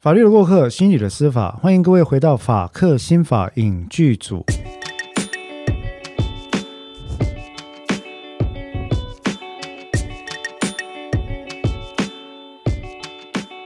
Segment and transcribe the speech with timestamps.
[0.00, 4.44] 法律的过客，心理的司法，欢迎各位回到法客新法影剧组。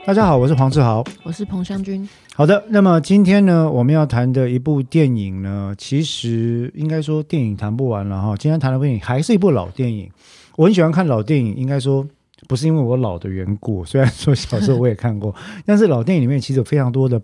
[0.03, 1.03] 大家好，我是黄志豪。
[1.21, 2.09] 我是彭湘君。
[2.33, 8.35] 好的，那么今天呢，我们要谈的一部电影呢，其实应该说电影谈不完了哈。
[8.35, 10.09] 今天谈的电影还是一部老电影。
[10.55, 12.07] 我很喜欢看老电影，应该说
[12.47, 15.33] 不是因为我老的缘故，虽然说小时候我也看过，
[15.65, 17.21] 但是老电影里面其实有非常多的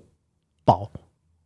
[0.63, 0.91] 宝，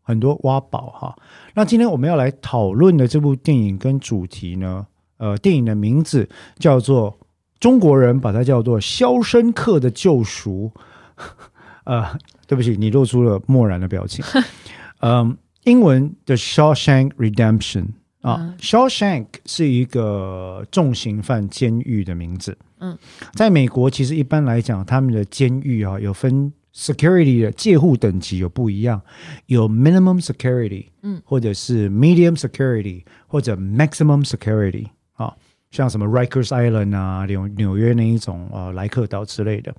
[0.02, 1.16] 很多挖宝哈。
[1.55, 4.86] 那今天我们要来讨论的这部电影跟主题呢，
[5.17, 7.17] 呃，电影的名字叫做
[7.59, 10.72] 中国人把它叫做《肖申克的救赎》。
[11.86, 12.17] 呃，
[12.48, 14.23] 对不起，你露出了漠然的表情。
[15.02, 17.86] 嗯，英文的《Shawshank Redemption》
[18.22, 22.58] 啊，《Shawshank》是一个重刑犯监狱的名字。
[22.84, 22.98] 嗯，
[23.34, 29.02] 在美国，其实一般来讲，他们的监狱啊有分 security 的介护等级有不一样，
[29.46, 35.34] 有 minimum security，嗯，或者是 medium security，或者 maximum security 啊。
[35.72, 39.73] 像什么 Rikers Island 啊，纽纽约那一种呃莱克岛之类的。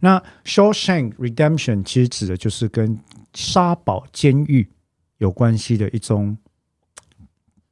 [0.00, 2.98] 那 Shawshank Redemption 其实指的就是跟
[3.32, 4.68] 沙堡监狱
[5.16, 6.36] 有关系的一种，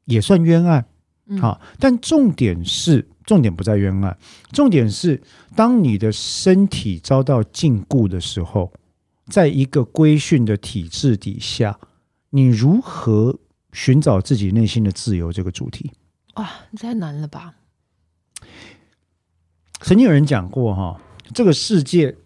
[0.07, 0.87] 也算冤案
[1.43, 1.61] 啊。
[1.79, 4.17] 但重点是，重点不在冤案，
[4.53, 5.21] 重点是
[5.55, 8.73] 当你的身体遭到禁锢的时候，
[9.27, 11.79] 在一个规训的体制底下，
[12.31, 13.39] 你如何
[13.75, 15.31] 寻找自己内心的自由？
[15.31, 15.93] 这个主题。
[16.37, 17.57] 哇，太难了吧！
[19.81, 20.99] 曾经有人讲过，哈，
[21.35, 22.17] 这个世界，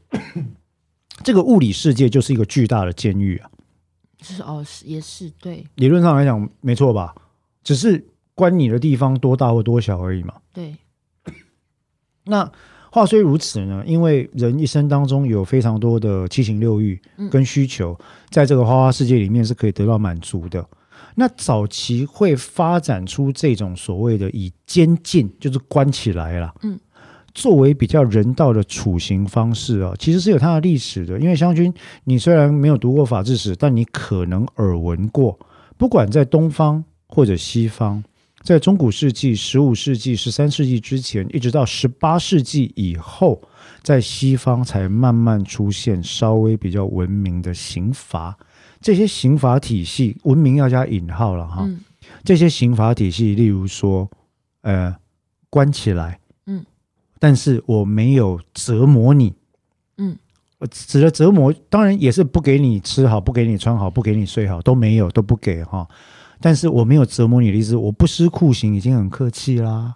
[1.24, 3.50] 这个物理世界就是一个巨大的监狱啊。
[4.20, 5.66] 是哦，是也是对。
[5.74, 7.12] 理论上来讲，没错吧？
[7.64, 8.06] 只是
[8.36, 10.34] 关你的地方多大或多小而已嘛。
[10.52, 10.76] 对。
[12.24, 12.50] 那
[12.90, 17.98] 话虽如此呢，因为人一生当中有非常多的七情六欲跟需求，
[18.30, 20.64] 在这个花花世界里面是可以得到满足的。
[21.14, 26.78] 那早期会发展出这种所谓的以监禁，就是关起来了，嗯。
[27.34, 31.18] 作为比较人道的处刑方式啊，其实是有它的历史的。
[31.18, 31.72] 因为湘君，
[32.04, 35.38] 你虽然没有读过法治史，但你可能耳闻过。
[35.78, 38.04] 不管在东方或者西方，
[38.42, 43.40] 在中古世纪、十五世纪、十三世纪之前，一直到十八世纪以后，
[43.82, 48.36] 在西方才慢慢出现稍微比较文明的刑罚。
[48.80, 51.68] 这些刑罚体系，文明要加引号了哈。
[52.24, 54.10] 这些刑罚体系，例如说，
[54.62, 54.96] 呃，
[55.48, 56.18] 关起来。
[56.46, 56.64] 嗯
[57.20, 59.32] 但是我没有折磨你，
[59.98, 60.18] 嗯，
[60.58, 65.86] 我指的折磨当然也是不给你吃好，不给你穿好，不给你睡好，都没有都不给哈。
[66.42, 69.94] 但是我没有折磨你的意思，我不施酷刑已经很客气啦。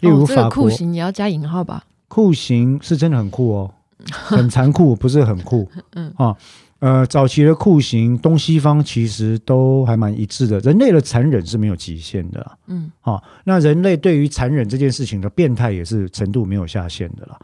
[0.00, 1.84] 例如法酷刑，你要加引号吧？
[2.08, 3.74] 酷刑是真的很酷哦，
[4.10, 6.34] 很残酷，不是很酷， 嗯啊。
[6.80, 10.58] 呃，早期的酷刑，东西方其实都还蛮一致的。
[10.58, 17.38] 人类的残忍是没有极限的，嗯，好，那人类对于残忍这件事情的变态也是程度没有下限的了。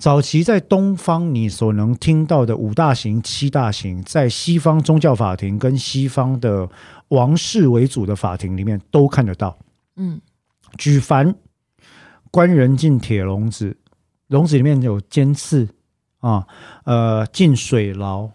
[0.00, 6.68] 早期在东方，你所能听到的五大刑、七大刑，在西方宗教法庭跟西方的
[7.08, 9.56] 王室为主的法庭里面都看得到。
[9.96, 10.20] 嗯，
[10.76, 11.34] 举凡
[12.30, 13.76] 官人进铁笼子，
[14.28, 15.68] 笼子里面有尖刺
[16.20, 16.46] 啊，
[16.84, 18.30] 呃，进水牢。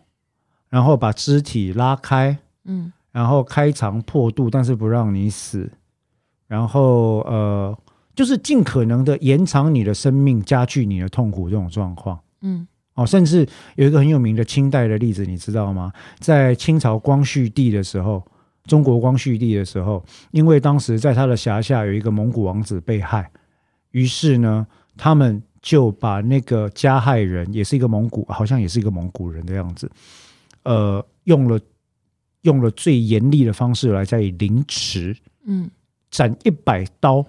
[0.70, 5.70] 然后把肢体拉开，嗯，然后开肠破肚，但是不让你死，
[6.48, 7.78] 然后呃，
[8.16, 13.46] 就是尽可能的延长你的生命，加剧你的痛苦这种状况，嗯，哦，甚至
[13.76, 15.92] 有一个很有名的清代的例子，你知道吗？
[16.20, 18.26] 在清朝光绪帝的时候，
[18.66, 23.30] 中国光绪帝的时候，因为当时在他的辖下有一个蒙古王子被害，
[23.92, 29.90] 于是呢，他们就把那个加害人，也是一个蒙古，好像也是一个蒙古人的样子。
[30.64, 31.60] 呃，用了
[32.42, 35.70] 用了最严厉的方式来加以凌迟，嗯，
[36.12, 37.26] 斩一百刀，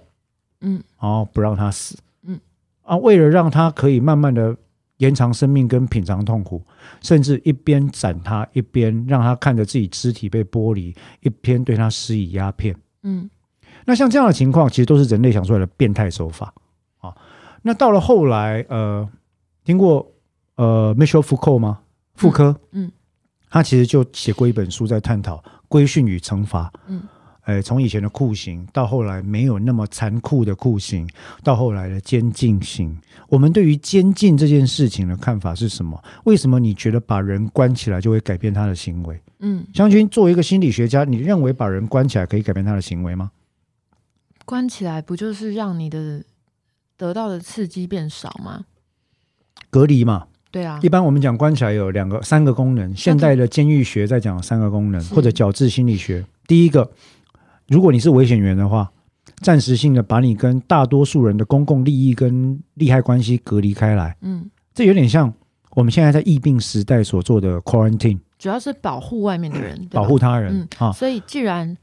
[0.60, 2.38] 嗯，然后不让他死，嗯，
[2.82, 4.54] 啊，为了让他可以慢慢的
[5.02, 6.64] 延长生命跟品尝痛苦，
[7.00, 13.28] 甚至一边斩他一边让他看着自己肢体被剥离，一边对他施以鸦片，嗯，
[13.84, 16.54] 那像这样的情况，其实都是人类想出来的变态手法
[17.00, 17.12] 啊。
[17.62, 19.08] 那到了后来，呃，
[19.64, 20.12] 听过
[20.54, 21.80] 呃 Michel Foucault 吗？
[22.14, 22.90] 妇科，嗯。
[23.54, 26.72] 他其实就写过一本书，在探讨规训与惩罚。
[26.86, 27.02] 嗯，
[27.42, 31.08] 哎，从以前的酷刑，到后来没有那么残酷的酷刑，
[31.42, 32.96] 到后来的监禁刑。
[33.28, 36.02] 我们对于监禁这件事情的看法是什么？
[36.24, 39.20] 为什么你觉得把人关起来就会改变他的行为？
[39.40, 43.32] 嗯，湘君作为一个心理学家，你认为把人关起来可以改变他的行为吗？
[44.44, 46.22] 关起来不就是让你的
[46.96, 48.66] 得到的刺激变少吗？
[49.70, 50.26] 隔离嘛。
[50.52, 56.22] 对啊一，般我们讲关起来有两个、三个功能，现代的监狱学在讲三个功能，或者矫治心理学。
[56.46, 56.92] 第一个，
[57.72, 58.92] 如果你是危险源的话，
[59.40, 65.32] 暂时性的把你跟大多数人的公共利益跟利害关系隔离开来，嗯，这有点像
[65.70, 70.92] 我们现在在疫病时代所做的 quarantine，主要是保护外面的人， 保护他人嗯啊。
[70.92, 71.74] 所以既然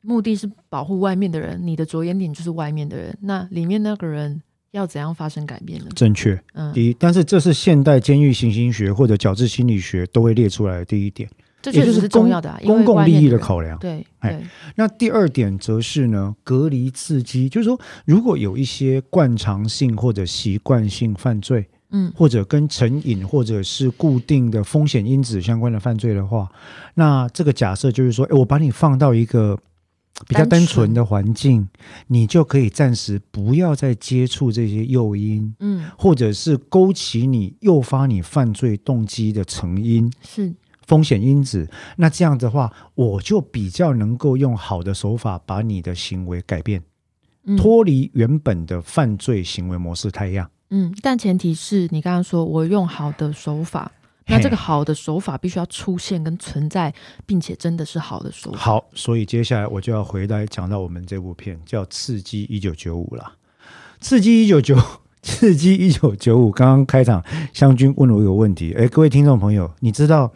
[0.00, 4.40] 目的是保护外面的人，你的着眼点就是外面的人，那里面那个人
[4.70, 5.86] 要怎样发生改变呢？
[5.94, 11.28] 正确，嗯，第一，但是这是现代监狱行刑学或者矫治心理学都会列出来的第一点，
[11.62, 13.78] 这确实是也就是公重要的、公共利益的考量。
[13.78, 14.42] 对哎，
[14.76, 22.12] 那第二点则是呢，隔离刺激，就是说，如果有一些惯常性或者习惯性犯罪，嗯。
[22.14, 26.48] 或者跟成瘾或者是固定的风险因子相关的犯罪的话，
[26.94, 29.58] 那这个假设就是说，诶我把你放到一个
[30.28, 31.66] 比较单纯的环境，
[32.08, 40.12] 你就可以暂时不要再接触这些诱因，嗯，或者是勾起你诱发你犯罪动机的成因。
[40.22, 40.52] 是
[40.86, 46.82] 风险因子，那这样的话，我就比较能够用好的手法把你的行为改变，
[47.44, 50.50] 嗯脱离原本的犯罪行为模式太阳。
[50.70, 53.90] 嗯，但前提是你刚刚说我用好的手法，
[54.26, 56.92] 那这个好的手法必须要出现跟存在，
[57.26, 58.58] 并且真的是好的手法。
[58.58, 63.34] 好，所以接下来我就要回来讲到我们这部片叫《刺激一九九五》了，
[64.00, 64.76] 《刺激一九九》。
[65.22, 67.22] 刺激一九九五，刚刚开场，
[67.52, 70.32] 湘军问了我一个问题，哎，各位听众朋友，你知道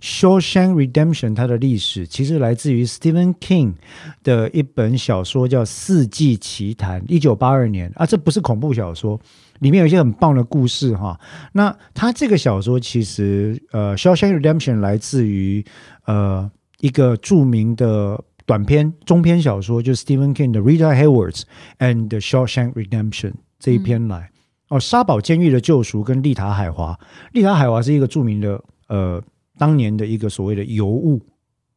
[0.02, 3.74] 《Shawshank Redemption》它的历史其实来自于 Stephen King
[4.22, 9.20] 的一本小说叫《四季奇谭》，一九八二年啊，这不是恐怖小说，
[9.58, 11.18] 里面有一些很棒的故事哈。
[11.52, 15.64] 那他这个小说其实呃，《Shawshank Redemption》来自于
[16.06, 21.42] 呃一个著名的短篇中篇小说，就是 Stephen King 的《Rita Hayworth
[21.78, 24.28] and the Shawshank Redemption》这一篇来。
[24.70, 26.98] 哦，沙堡监狱的救赎跟丽塔海华，
[27.32, 29.22] 丽塔海华是一个著名的呃
[29.58, 31.20] 当年的一个所谓的尤物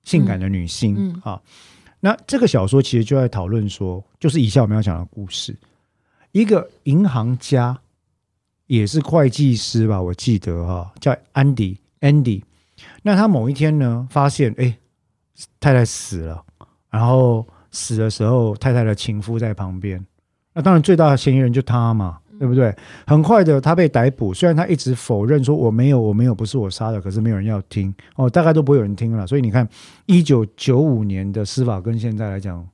[0.03, 1.41] 性感的女星、嗯啊。
[1.99, 5.57] 那这个小说其实就在讨论说，就是以下我们要讲的故事，
[6.33, 7.79] 一个银行家
[8.67, 12.43] 也是会计师吧，我记得哈、叫安迪 Andy。
[13.01, 14.77] 那他某一天呢，发现哎
[15.59, 16.45] 太太死了，
[16.91, 20.05] 然后死的时候太太的情夫在旁边，
[20.53, 22.75] 那当然最大的嫌疑人就他嘛，对不对？
[23.05, 29.25] 很快的他被逮捕，虽然他一直否认说我没有我没有不是我杀的，可是没有人要听哦，大概都不会有人听了。
[29.27, 29.67] 所以你看，
[30.05, 32.67] 一九九五年的司法跟现在来讲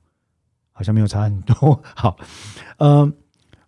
[0.72, 1.80] 好像没有差很多。
[1.94, 2.16] 好，
[2.78, 3.12] 呃。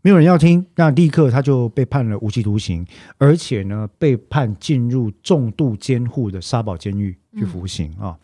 [0.04, 2.84] 没有人要听，那立刻他就被判了无期徒刑，
[3.18, 8.18] 而且呢，被判进入重度监护的沙堡监狱去服刑啊。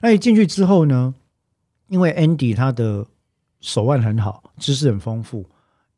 [0.00, 1.14] 那一进去之后呢，
[1.88, 3.06] 因为 Andy 他的
[3.60, 5.44] 手腕很好，知识很丰富，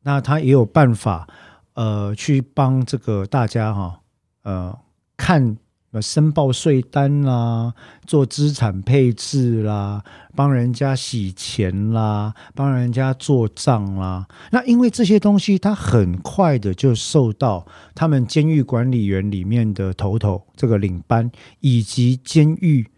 [0.02, 1.28] 那他也有办法，
[1.74, 4.00] 呃，去帮这个大家哈、
[4.42, 4.78] 呃，
[5.16, 5.56] 看
[5.90, 7.74] 呃申报税单啦，
[8.06, 10.02] 做资产配置啦，
[10.34, 14.26] 帮人家洗钱啦，帮人家做账啦。
[14.52, 22.90] 那因为这些东西，他很快的就受到他们监狱管理员里面的头头这个领班以及监狱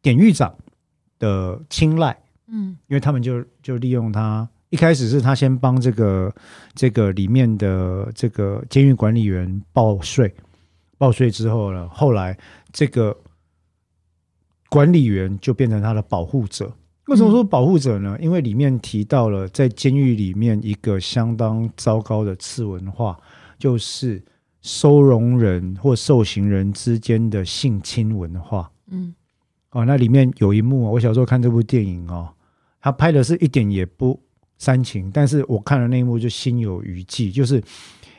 [0.00, 0.54] 典狱长
[1.18, 2.16] 的青睐。
[2.50, 6.34] 嗯因为他们就就利用他，一开始是他先帮这个
[6.74, 10.34] 这个里面的这个监狱管理员报税，
[10.96, 12.36] 报税之后呢，后来
[12.72, 13.16] 这个
[14.68, 16.72] 管理员就变成他的保护者。
[17.06, 18.18] 为什么说保护者呢？
[18.20, 23.18] 因为里面提到了在监狱里面一个相当糟糕的次文化，
[23.58, 24.22] 就是
[24.60, 28.70] 收容人或受刑人之间的性侵文化。
[28.90, 29.14] 嗯
[29.70, 32.28] 哦，那里面有一幕啊，我小时候看这部电影哦，
[32.80, 34.18] 他拍的是一点也不
[34.58, 37.62] 煽情，但是我看了那一幕就心有余悸，就是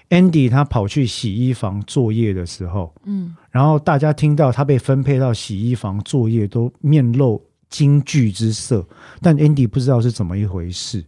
[0.10, 3.36] Andy 他跑去洗衣房作业的时候，嗯。
[3.52, 8.86] 然后大家听到他被分配到洗衣房作业，都面露惊惧之色，
[9.22, 11.04] 但 Andy 不知道是怎么一回事。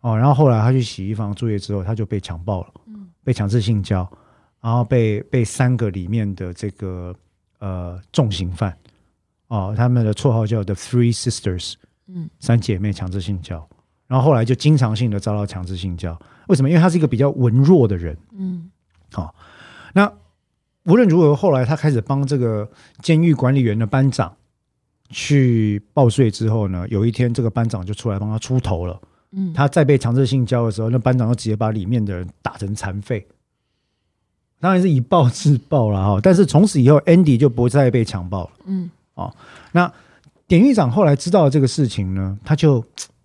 [0.00, 3.08] 哦，然后后来他去洗衣房作业之后，他就被强暴了，嗯。
[3.24, 4.08] 被强制性交，
[4.60, 7.14] 然后被被三个里面的这个
[7.58, 8.74] 呃重刑犯。
[9.48, 11.74] 哦，他们的绰号叫 The Three Sisters，
[12.08, 13.68] 嗯三姐妹强制性交，
[14.06, 16.68] 然后后来就经常性的遭到强制性交，为什么？
[16.68, 18.70] 因为他是一个比较文弱的人，嗯
[19.12, 19.34] 好
[19.94, 20.12] 那
[20.84, 22.68] 无论如何，后来他开始帮这个
[23.02, 24.34] 监狱管理员的班长
[25.10, 29.00] 去报税之后呢，有一天这个班长就出来帮他出头了。
[29.32, 33.26] 嗯，他再被强制性交的时候，那班长就直接把里面的人打成残废。
[34.60, 38.50] 当然是以暴制暴了哈，但是从此以后，Andy 就不再被强暴了。
[38.64, 38.90] 嗯
[39.72, 39.92] 那
[40.48, 42.82] 典狱长后来知道了这个事情呢，他就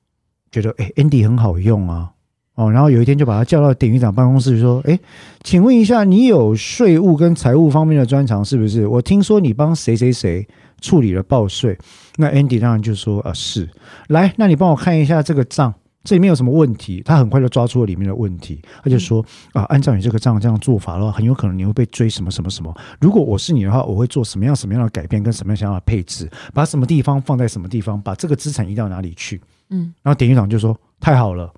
[0.51, 2.11] 觉得哎、诶 a n d y 很好用啊，
[2.55, 4.99] 哦，然后有一天就把他叫到典狱长办公室说：“哎，
[5.41, 8.85] 请问一下，你有税务跟财务方面的专长是不是？
[8.85, 10.47] 我听说你帮谁谁谁
[10.81, 11.75] 处理了报税。”
[12.17, 13.67] 那 Andy 当然就说：“啊，是。
[14.09, 15.73] 来，那你帮我看一下这个账，
[16.03, 22.75] 这里面有什么问题？”他很快就抓住了里面的问题，他就说：“啊，按照你这个账这样做法的话，很有可能你会被追什么什么什么。
[22.99, 31.51] 如果我是你的话，我会做什么样什么样的改变，跟什么样什么样的配置，把什么地方放在什么地方，把这个资产移到哪里去？”嗯，然后典狱长就说：“太好了。”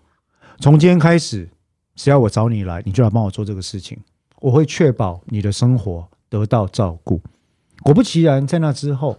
[0.59, 1.49] 从今天开始，
[1.95, 3.97] 只要我找你来，你就来帮我做这个事情。
[4.41, 7.19] 我会确保你的生活得到照顾。
[7.81, 9.17] 果不其然，在那之后，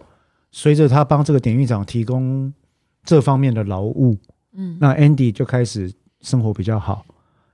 [0.51, 2.51] 随着他帮这个典狱长提供
[3.03, 4.17] 这方面的劳务，
[4.57, 7.05] 嗯，那 Andy 就开始生活比较好，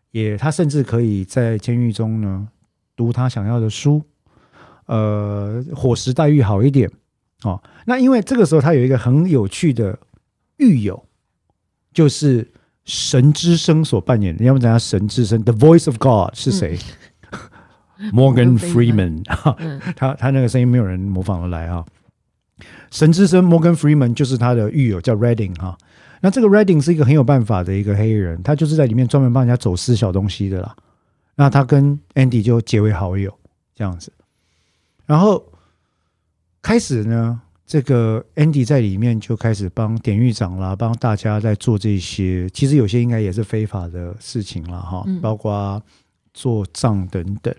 [0.10, 2.48] 也他甚至可以在监狱中呢
[2.96, 4.02] 读他想要的书，
[4.88, 6.90] 呃，伙食待遇好一点
[7.44, 7.62] 哦。
[7.86, 10.00] 那因为这个时候他有一个很有趣的
[10.58, 11.06] 狱友，
[11.94, 12.50] 就是。
[12.86, 16.78] 神之声所扮演的，要不讲下神之声，The Voice of God 是谁？
[18.12, 19.24] Morgan Freeman，
[19.96, 21.86] 他他那个声音没有人模仿得来啊。
[22.92, 25.78] 神之声 Morgan Freeman 就是他的狱友叫 Redding 哈。
[26.24, 30.74] 那这个 Redding 是一个很有办法的一个黑人，他就是在里面专门帮人家走私小东西的啦。
[31.36, 33.38] 那他跟 Andy 就结为好友
[33.76, 34.10] 这样子，
[35.06, 35.44] 然后
[36.62, 37.42] 开始呢。
[37.66, 45.82] 这个 Andy 在里面就开始帮典狱长啦，帮大家在做这些，其实有些应该也是非法的事情了哈，包括
[46.34, 47.56] 做账等等。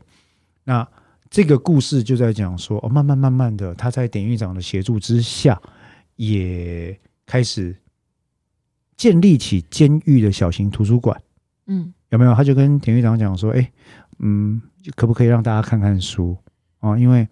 [0.63, 0.87] 那
[1.31, 5.61] 这个故事就在讲说，哦，慢慢慢慢的，他在典狱长的协助之下，
[6.17, 7.75] 也开始
[8.97, 11.21] 建立起监狱的小型图书馆。
[11.67, 12.35] 嗯，有没有？
[12.35, 13.73] 他就跟典狱长讲说，哎，
[14.19, 14.61] 嗯，
[14.95, 16.37] 可不可以让大家看看书
[16.81, 16.97] 啊？
[16.99, 17.27] 因为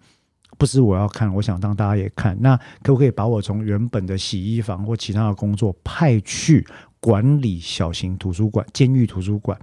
[0.57, 2.35] 不是我要看，我想让大家也看。
[2.41, 6.65] 那可不可以把我从原本的洗衣房或其他的工作派去
[6.99, 9.59] 管理小型图书馆、监狱图书馆？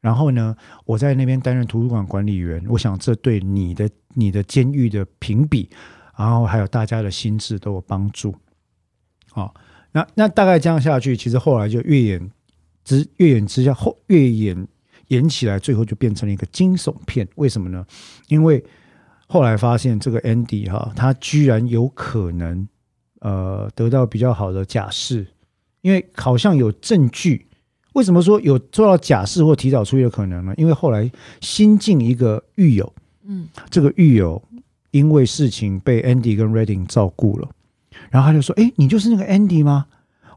[0.00, 0.56] 然后呢，
[0.86, 2.64] 我在那边担任图书馆管理员。
[2.68, 5.68] 我想这对你的、你的监狱的评比，
[6.16, 8.34] 然后还有大家的心智都有帮助。
[9.30, 9.54] 好，
[9.92, 12.30] 那那大概这样下去，其实后来就越演
[12.84, 14.68] 之越演之下，后越演
[15.08, 17.26] 演起来，最后就变成了一个惊悚片。
[17.34, 17.84] 为什么呢？
[18.28, 18.64] 因为
[19.26, 22.66] 后来发现这个 Andy 哈，他居然有可能
[23.20, 25.26] 呃得到比较好的假释，
[25.82, 27.46] 因为好像有证据。
[27.94, 30.54] 为什么说有做到假释或提早出狱的可能呢？
[30.56, 32.92] 因为后来新进一个狱友，
[33.24, 34.40] 嗯，这个狱友
[34.92, 37.48] 因为事情被 Andy 跟 Redding 照顾了，
[38.10, 39.86] 然后他就说：“哎，你就是那个 Andy 吗？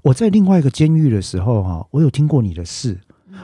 [0.01, 3.00] 我在另外一个监狱的时候哈，我有听过你的事。”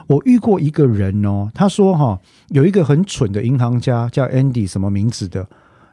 [0.06, 5.46] 我遇过一个人哦，他说哈，有一个很蠢的银行家叫 Andy，什么名字的？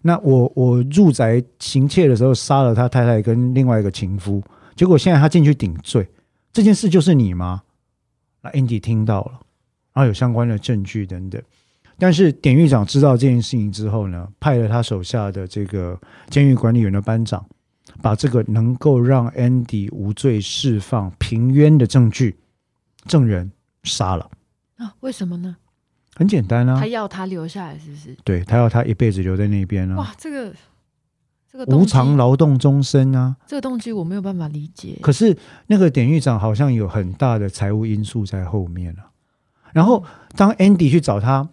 [0.02, 4.42] 那我我入宅行窃的时候杀了他太太跟另外一个情夫，
[4.74, 6.06] 结果现在他进去顶罪，
[6.52, 7.62] 这件事就是你吗？
[8.42, 9.40] 那 Andy 听到了，
[9.94, 11.42] 然后有相关的证据等等，
[11.98, 17.44] 但是典狱长知道这件事情之后呢，派了他手下的这个监狱管理员的班长，
[18.02, 22.38] 把这个能够让 Andy 无罪释放平冤的证据
[23.06, 23.52] 证人。
[23.84, 24.28] 杀了
[24.78, 24.96] 啊？
[24.98, 25.58] 为什么呢？
[26.16, 28.16] 很简单啊，他要他留下来，是不是？
[28.24, 29.94] 对他要他一辈子留在那边啊！
[29.94, 30.52] 哇，这个
[31.48, 33.36] 这个无偿劳动终身啊！
[33.46, 34.98] 这个动机我没有办法理解。
[35.00, 35.38] 可是
[35.68, 39.12] 那个典狱长好像有很大的财务因素在后面啊。
[39.72, 40.02] 然后
[40.34, 41.48] 当 Andy 去找他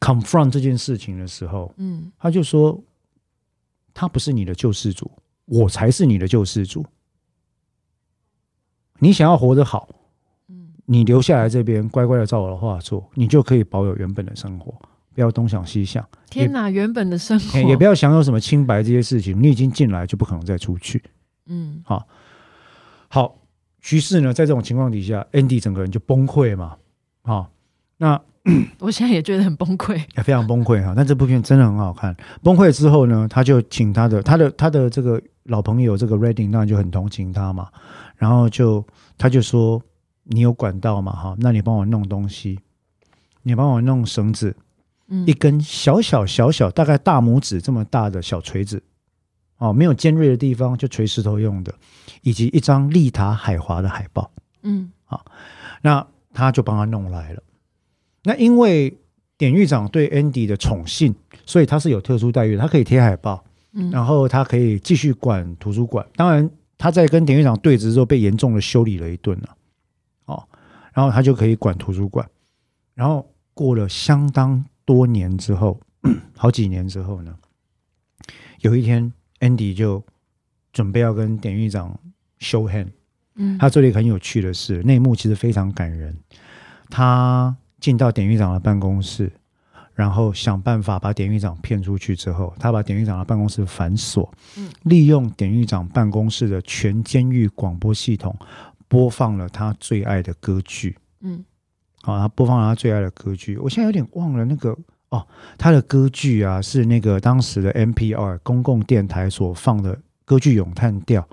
[0.00, 2.78] confront 这件事情的时候，嗯，他就说
[3.94, 5.10] 他不是你的救世主，
[5.48, 6.86] 我才是你的救世主。
[9.00, 9.88] 你想要活得好。
[10.90, 14.74] 你留下来这边乖乖的照我的话做，你就可以保有原本的生活，
[15.14, 16.02] 不要东想西想。
[16.30, 19.38] 天哪，原本的生 活也不要想有什么清白这些事情。
[19.38, 21.02] 你已经进来，就不可能再出去。
[21.44, 22.08] 嗯，好，
[23.08, 23.34] 好。
[23.90, 26.76] 于是呢，在这种情况底下，Andy 整个人就崩溃嘛。
[27.22, 27.50] 好，
[27.98, 28.20] 那
[28.80, 30.94] 我现在也觉得很崩溃，也非常崩溃哈。
[30.96, 32.16] 但这部片真的很好看。
[32.42, 37.68] 崩溃之后呢，他就请他的他的他的这个老朋友这个 Reading，当然就很同情他嘛。
[38.16, 38.84] 然后就
[39.16, 39.82] 他就说。
[40.30, 41.10] 你有管道嘛？
[41.10, 42.60] 哈，那你帮我弄东西，
[43.44, 44.54] 你帮我弄绳子，
[45.06, 48.82] 嗯一根小小小小，大概大拇指这么大的小锤子，
[49.56, 51.72] 哦，没有尖锐的地方，就锤石头用的，
[52.20, 54.30] 以及一张丽塔海华的海报，
[54.64, 55.24] 嗯，好，
[55.80, 57.42] 那他就帮他弄来了。
[58.24, 58.96] 那因为
[59.36, 61.14] 典狱长对 Andy 的宠幸，
[61.46, 66.06] 所以他是有特殊待遇，他可以贴海报，嗯，然后他可以继续管图书馆。
[66.16, 69.56] 当然，他在跟典狱长对峙之后，被严重的修理了一顿了。
[70.26, 70.48] 哦
[70.92, 72.28] 然后他就可以管图书馆。
[72.94, 75.80] 然后过了相当多年之后，
[76.34, 77.32] 好几年之后呢，
[78.62, 80.04] 有一天，Andy 就
[80.72, 81.96] 准备要跟典狱长
[82.40, 82.88] show hand。
[83.36, 86.16] 嗯，他做了一个很有趣的事，内幕其实非常感人。
[86.90, 89.30] 他进到典狱长的办公室，
[89.94, 94.32] 然后想办法把典狱长骗出去之后，他把典狱长的办公室反锁，
[94.82, 98.36] 利用典狱长办公室的全监狱广播系统
[98.86, 100.96] 播放了他最爱的歌剧。
[101.20, 101.44] 嗯，
[102.02, 103.56] 好，他播放了他最爱的歌剧。
[103.58, 104.76] 我现在有点忘了那个
[105.08, 111.22] 哦，他的歌剧啊是那个当时的 NPR 公共电台所放的歌剧咏叹调《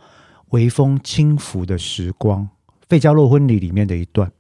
[0.50, 2.44] 微风轻拂的时光》，
[2.88, 4.32] 费加洛婚礼里面的一段。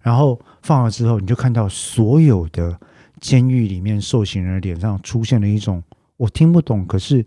[0.00, 2.80] 然后放了之后，你就看到所有的
[3.20, 5.82] 监狱里面受刑人的脸上出现了一种
[6.16, 7.22] 我听不懂，可是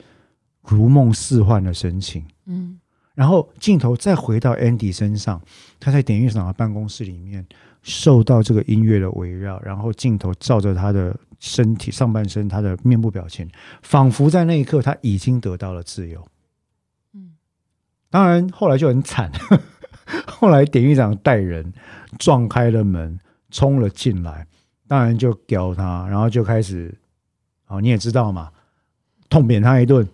[0.63, 2.25] 如梦似幻的神情。
[2.48, 2.79] 嗯，
[3.13, 5.39] 然后镜头再回到 Andy 身上，
[5.79, 7.46] 他在典狱长的办公室里面
[7.84, 13.48] 受到这个音乐的围绕，然后镜头照着他的身体上半身，他的面部表情，
[13.84, 16.25] 仿佛在那一刻他已经得到了自由。
[17.13, 17.34] 嗯，
[18.10, 19.32] 当然后来就很惨。
[20.25, 21.72] 后来典狱长带人
[22.17, 24.46] 撞开了门，冲了进来，
[24.88, 26.94] 当然就屌他，然后就开始，
[27.68, 28.51] 哦，你也知道嘛，
[29.30, 30.08] 痛扁他一顿，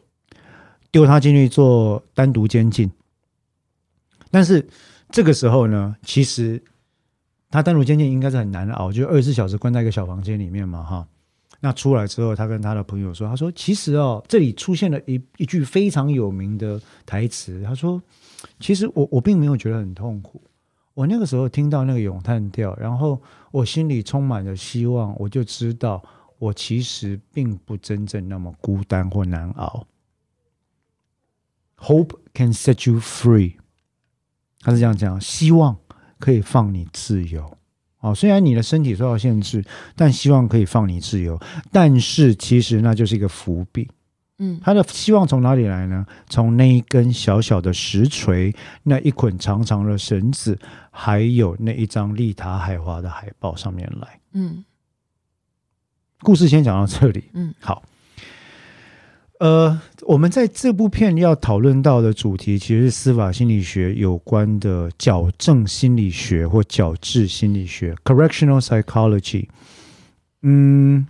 [0.92, 2.92] 丢他进去做单独监禁。
[4.32, 4.68] 但是
[5.10, 6.62] 这个时候呢，其实
[7.50, 11.08] 他单独监禁应该是很难熬，就二十四小时关在一个小房间里面嘛，哈。
[11.60, 17.64] 那出来之后，他跟他的朋友说：“他说，其实哦，这里出现了一一句非常有名的台词。
[17.64, 18.02] 他说，
[18.60, 20.42] 其实我我并没有觉得很痛苦。
[20.94, 23.22] 我那个时候听到那个咏叹调，然后
[23.52, 26.04] 我心里充满了希望，我就知道
[26.38, 29.88] 我其实并不真正那么孤单或难熬。
[31.78, 33.56] Hope can set you free。
[34.62, 35.76] 他是这样讲，希望
[36.20, 37.58] 可以放你自由。”
[38.00, 39.64] 哦，虽然你的身体受到限制，
[39.96, 41.40] 但希望可以放你自由。
[41.72, 43.90] 但是其实那就是一个伏笔。
[44.40, 46.06] 嗯，他的希望从哪里来呢？
[46.28, 50.58] 从那一根小小的石锤，那一捆长长的绳子，
[50.90, 54.20] 还有那一张丽塔海华的海报上面来。
[54.34, 54.66] 嗯，
[56.22, 57.26] 故事先讲到这里。
[57.34, 57.84] 嗯，好。
[59.40, 69.50] 呃，我们在这部片要讨论到的主题，其实是司法心理学有关的矫正心理学或矫治心理学 （correctional psychology）。
[70.44, 71.06] 嗯，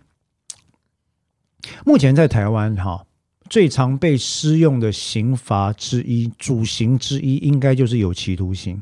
[1.86, 3.06] 目前在台湾哈，
[3.50, 8.82] 最常被施用的刑罚之一、主刑之一，应该就是有期徒刑。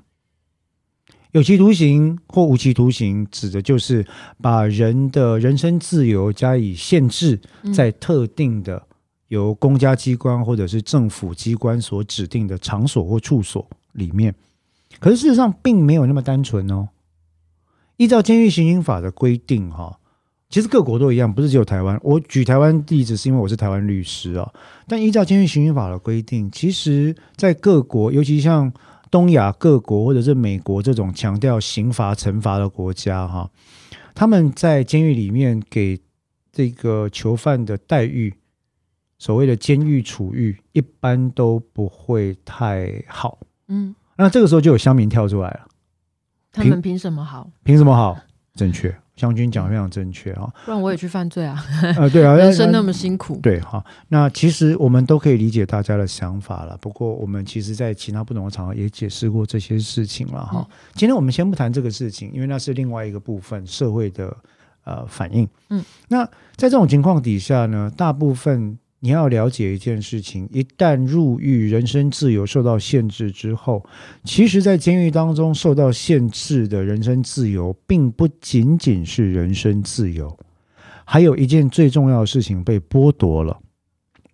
[1.32, 4.06] 有期徒刑或无期徒刑，指的就是
[4.42, 7.40] 把人的人身自由加以限制，
[7.74, 8.88] 在特定的。
[9.30, 14.36] 由公家机关或者是政府机关所指定的场所或处所里面，
[15.00, 16.90] 可是事实上并没有那么单纯哦。
[17.96, 20.01] 依照监狱刑刑法的规定，哈，
[20.52, 22.00] 其实各国都一样，不是只有台湾。
[22.04, 24.52] 我举台湾例子是因为我是台湾律师啊。
[24.86, 28.72] 但依照监狱刑刑法的规定，其实在各国，尤其像
[29.10, 33.50] 东亚各国或者是美国这种强调刑罚惩罚的国家，哈，
[34.14, 36.00] 他们在监狱里面给
[36.52, 38.34] 这个囚犯的待遇。
[39.18, 43.38] 所谓的监狱处遇一般都不会太好，
[43.68, 45.68] 嗯，那这个时候就有乡民跳出来了，
[46.52, 47.48] 他们凭什么好？
[47.64, 48.18] 凭什么好？
[48.56, 51.64] 正确，湘军讲的非常正确啊，不然我也去犯罪啊，
[51.96, 53.86] 呃，对啊， 人生那么辛苦，对哈。
[54.08, 60.68] 那其实我们都可以理解大家的想法了，不过我们其实在其他不同的场合也解释过这些事情了哈。
[60.96, 64.36] 今天我们先不谈这个事情，因为那是另外一个部分社会的
[64.86, 68.76] 呃反应，嗯，那在这种情况底下呢，大部分。
[69.04, 73.84] 你要了解一件事情：一旦入狱，人身自由受到限制之后，
[74.24, 80.38] 其实，在监狱当中受到限制的人身自由，并不仅仅是人身自由，
[81.04, 83.60] 还有一件最重要的事情被剥夺了，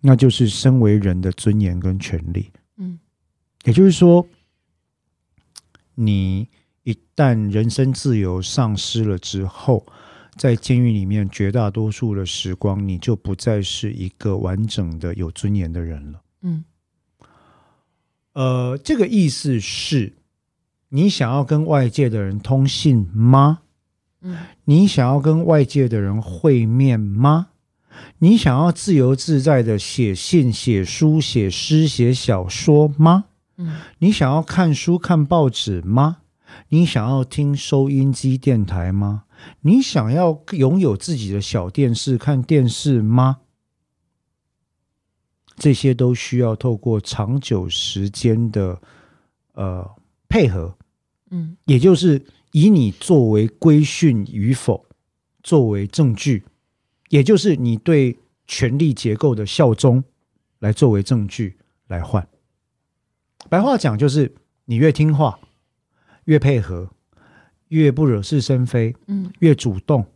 [0.02, 2.50] 那就是身为人的尊严跟权利。
[2.76, 2.98] 嗯，
[3.64, 4.26] 也就是说，
[5.94, 6.46] 你
[6.82, 9.86] 一旦人身自由丧失了之后。
[10.38, 16.20] 在监狱里面，绝大多数的时光，你就不再是一个完整的、有尊严的人了。
[16.42, 16.64] 嗯，
[18.32, 20.14] 呃，这个意思是，
[20.90, 23.58] 你想要跟外界的人通信吗？
[24.22, 27.48] 嗯，你想要跟外界的人会面吗？
[28.18, 33.24] 你想要自由自在的写信、写书、写诗、写小说吗？
[33.56, 36.18] 嗯，你想要看书、看报纸吗？
[36.68, 39.24] 你想要听收音机、电台吗？
[39.60, 43.38] 你想要拥有自己的小电视看电视吗？
[45.56, 48.80] 这些都需要透过长久时间的
[49.54, 49.88] 呃
[50.28, 50.76] 配合，
[51.30, 54.86] 嗯，也就是以你作为规训与否
[55.42, 56.44] 作为证据，
[57.08, 60.02] 也就是你对权力结构的效忠
[60.60, 61.58] 来作为证据
[61.88, 62.28] 来换。
[63.48, 64.34] 白话讲就是，
[64.66, 65.40] 你越听话，
[66.28, 66.88] 越配合。
[67.68, 70.06] 越不惹是生非，嗯越主动，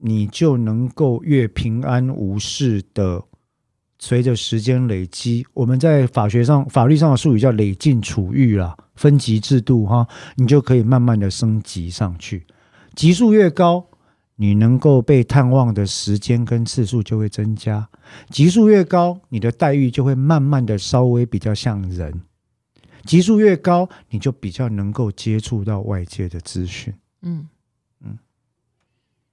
[0.00, 3.24] 你就能够越平安无事的。
[3.98, 12.46] 随着时间累积，我们在法学上、法律上的术语叫累进处遇啦，分级制度哈，你就可以慢慢的升级上去，
[12.94, 13.84] 级数越高，
[14.36, 17.88] 你能够被探望的时间跟次数就会增加，
[18.28, 22.20] 级数越高，你的待遇就会慢慢的稍微比较像人，
[23.08, 26.94] 级数越高，你就比较能够接触到外界的资讯。
[27.22, 27.48] 嗯
[28.04, 28.18] 嗯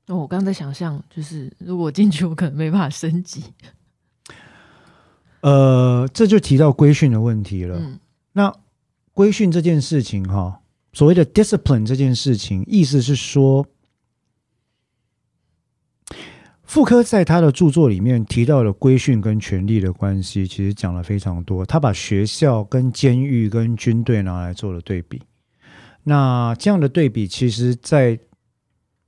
[0.07, 3.43] 哦，我刚在想象，就是如果进去，我可能没办法升级。
[5.41, 7.77] 呃，这就提到规训的问题了。
[7.77, 7.99] 嗯
[8.31, 8.53] 那
[9.13, 10.61] 规训这件事情，哈，
[10.91, 13.65] 所谓的 discipline 这件事情，意思是说，
[16.65, 21.65] 妇科在他的著作里面提到了规训跟权力的关系，其实讲了非常多。
[21.65, 25.21] 他把学校、跟监狱、跟军队拿来做了对比。
[26.03, 28.19] 那这样的对比，其实在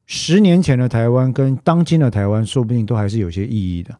[0.05, 3.99] 十年前的台湾跟当今的台湾，说不定都还是有些意义的。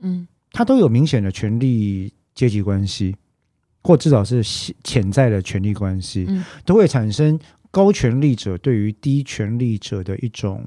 [0.00, 3.16] 嗯它都有明显的权力阶级关系，
[3.82, 7.38] 或至少是潜潜在的权力关系，嗯都会产生
[7.70, 10.64] 高权力者对于低权力者的一种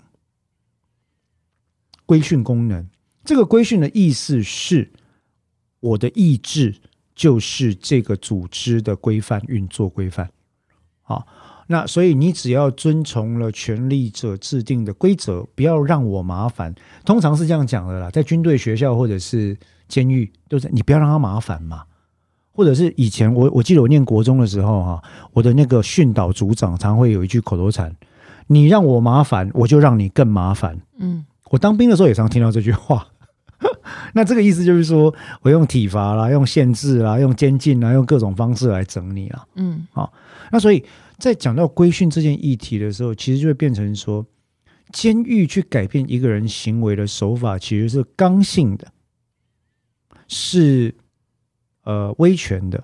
[2.08, 2.88] 规训功能。
[3.24, 4.92] 这个规训的意思是，
[5.82, 6.74] 我的意志
[7.14, 10.30] 就是这个组织的规范运作规范。
[11.02, 11.28] 好，
[11.68, 16.74] 那所以你只要遵从了权力者制定的规则，不要让我麻烦。
[17.06, 21.84] 通常是这样讲的啦，在军队、学校或者是监狱，都是你不要让他麻烦嘛。
[22.54, 27.96] 或者是以前我我记得我念国中的时候哈、我的那个训导组长常会有一句口头禅
[28.48, 33.08] ：“你让我麻烦，我就让你更麻烦。”嗯我当兵的时候也常听到这句话。
[34.14, 39.48] 那这个意思就是说，我用体罚啦，用限制啦，用监禁啦，用各种方式来整你啦。
[39.56, 40.14] 嗯好
[40.52, 40.86] 那所以
[41.18, 44.24] 在讲到规训这件议题的时候，其实就会变成说，
[44.92, 48.88] 监狱去改变一个人行为的手法，其实是刚性的，
[50.28, 50.94] 是
[51.84, 52.84] 呃威权的。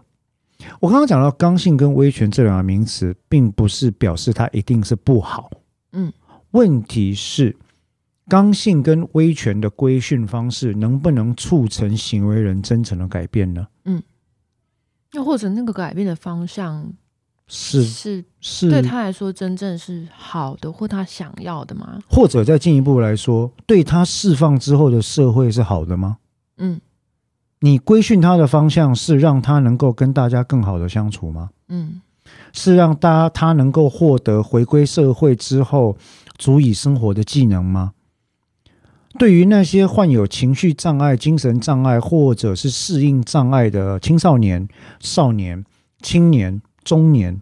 [0.80, 5.52] 我刚刚讲到刚性跟威权这两个名词，并不是表示它一定是不好。
[5.92, 6.12] 嗯，
[6.52, 7.56] 问题是
[8.28, 13.68] 刚性跟威权的规训方式能不能促成行为人真诚的改变呢？
[13.86, 14.02] 嗯
[15.12, 16.92] 又或者那个改变的方向
[17.48, 22.00] 是是是对他来说真正是好的，或他想要的吗？
[22.10, 26.18] 或者再进一步来说，对他释放之后的社会是好的吗？
[26.58, 26.80] 嗯
[27.60, 31.50] 你规训他的方向是让他能够跟大家更好的相处吗？
[31.68, 32.02] 嗯
[32.54, 35.98] 是让大家他能够获得回归社会之后
[36.38, 37.94] 足以生活的技能吗？
[39.18, 44.68] 对于那些患有情绪障碍、精神障碍或者是适应障碍的青少年、
[45.00, 45.64] 少年、
[46.02, 47.42] 青年、中年，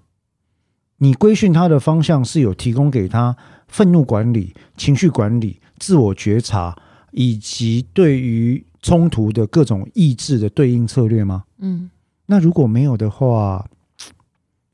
[0.98, 3.36] 你规训他的方向是有提供给他
[3.68, 6.78] 愤怒管理、情绪管理、自我觉察，
[7.12, 11.44] 以及对于冲突的各种意志的对应策略吗？
[11.60, 11.90] 嗯
[12.26, 13.66] 那如果没有的话，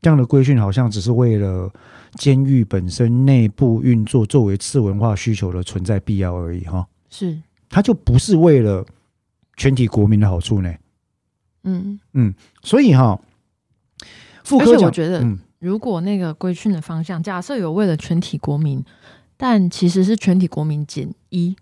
[0.07, 1.69] 这样的规训好像只是为了
[2.13, 7.37] 监狱本身内部运作作为次文化需求的存在必要而已哈，是。
[7.67, 8.85] 它就不是为了
[9.57, 10.73] 全体国民的好处呢。
[11.63, 11.99] 嗯。
[12.13, 13.19] 嗯，所以哈，
[14.45, 18.81] 妇而且我觉得嗯，如果那个规训的方向，假设有为了全体国民，
[19.35, 21.53] 但其实是全体国民减一，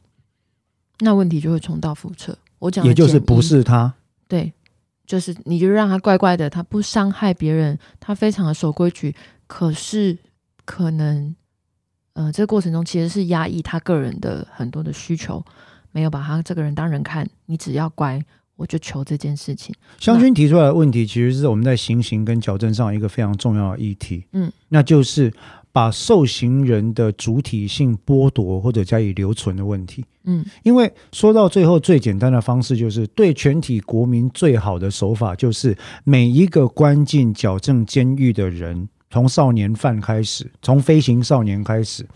[1.00, 2.38] 那问题就会重蹈覆辙。
[2.60, 3.96] 我讲的也就是不是他，
[4.28, 4.54] 对，
[5.06, 9.16] 就是你就让他乖乖的，他不伤害别人，他非常的守规矩，
[9.48, 10.18] 可是
[10.66, 11.36] 可能
[12.14, 15.44] 呃，这个过程中其实是压抑他个人的很多的需求，
[15.92, 18.20] 没有把他这个人当人看，你只要乖，
[18.56, 19.76] 我就求这件事情。
[20.00, 25.32] 湘军提出来的问题，其实是我们在行刑跟矫正上一个非常重要的议题，嗯，那就是
[25.76, 30.06] 把受刑人的主体性剥夺或者加以留存的问题。
[30.24, 42.08] 嗯因为说到最后，最简单的方式就是对全体国民最好的手法，就是每一个关进矫正监狱的人，从少年犯开始，从飞行少年开始，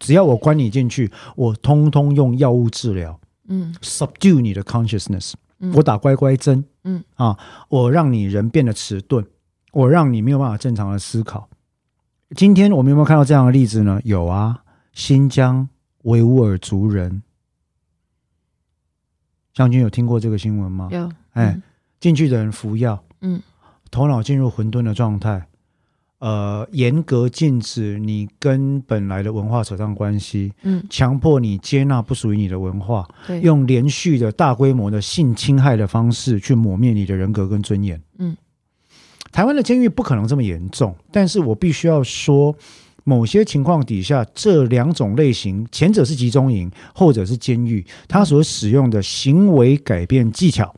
[0.00, 9.24] 只要我关你进去，我通通用药物治疗嗯，subdue 你的 consciousness，嗯我打乖乖针，嗯啊，我让你人变得迟钝，
[9.72, 11.48] 我让你没有办法正常的思考。
[12.36, 14.00] 今天我们有没有看到这样的例子呢？
[14.04, 15.68] 有啊，新疆
[16.02, 17.22] 维吾尔族人。
[19.52, 20.88] 将军有听过这个新闻吗？
[20.90, 21.60] 有哎，
[22.00, 23.40] 进去的人服药，嗯
[23.90, 25.46] 头脑进入混沌的状态，
[26.18, 38.02] 呃，严格禁止你跟本来的文化扯上关系，嗯强迫你接纳不属于你的文化，对用连续的大规模的性侵害的方式去抹灭你的人格跟尊严。
[38.18, 38.36] 嗯，
[39.34, 42.54] 台湾的监狱不可能这么严重，但是我必须要说，
[43.02, 50.72] 某些情况底下，这两种类型，前者是集中营，后者是监狱，它所使用的行为改变技巧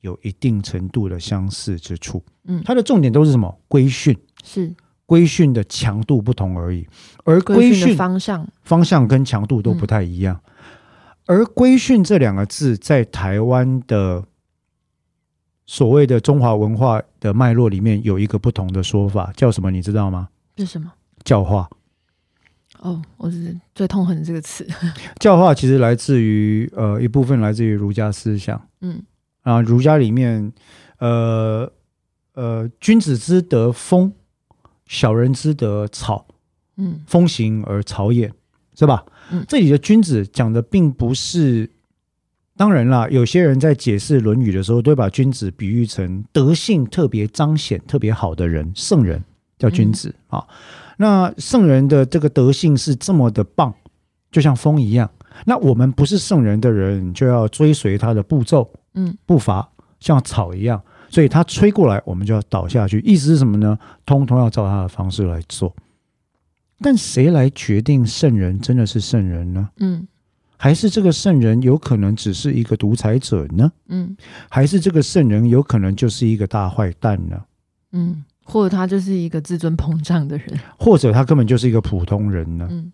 [0.00, 2.24] 有一定程度的相似之处。
[2.46, 3.54] 嗯它的重点都是什么？
[3.68, 6.88] 规训，是规训的强度不同而已，
[7.24, 10.40] 而规训方向，方向跟强度都不太一样。
[11.26, 14.24] 而规训这两个字，在台湾的
[15.66, 19.70] 所谓的中华文化的脉络里面，有一个不同的说法，叫什么？
[19.70, 20.28] 你知道吗？
[20.56, 20.92] 是什么？
[21.24, 21.68] 教化。
[22.80, 24.66] 哦，我是最痛恨这个词。
[25.18, 29.02] 教化其实来自于呃一部分来自于儒家思想嗯
[29.42, 30.52] 啊，儒家里面
[30.98, 31.72] 呃
[32.34, 34.12] 呃君子之德风，
[34.86, 36.26] 小人之德草，
[36.76, 38.30] 嗯风行而草偃，
[38.78, 39.04] 是吧？
[39.30, 41.68] 嗯这里的君子讲的并不是，
[42.56, 49.22] 当然啦，有些人在解释《论语》的时候，都会把君子比喻成德性特别彰显、特别好的人，圣人
[49.58, 50.46] 叫君子、嗯啊。
[50.96, 53.74] 那圣人的这个德性是这么的棒，
[54.30, 55.10] 就像风一样。
[55.44, 59.68] 那我们不是圣人的人，就要追随他的步骤嗯步伐，
[60.00, 60.82] 像草一样。
[61.10, 63.00] 所以他吹过来，我们就要倒下去。
[63.00, 63.78] 意思是什么呢？
[64.06, 65.76] 通通要照他的方式来做。
[66.80, 69.68] 但谁来决定圣人真的是圣人呢？
[69.78, 70.08] 嗯
[70.56, 73.70] 还是这个圣人有可能只是一个独裁者呢？
[73.88, 74.16] 嗯
[74.48, 77.42] 还是这个圣人有可能就是一个大坏蛋呢？
[77.92, 80.58] 嗯，或者他就是一个自尊膨胀的人。
[80.78, 82.66] 或者他根本就是一个普通人呢？
[82.70, 82.92] 嗯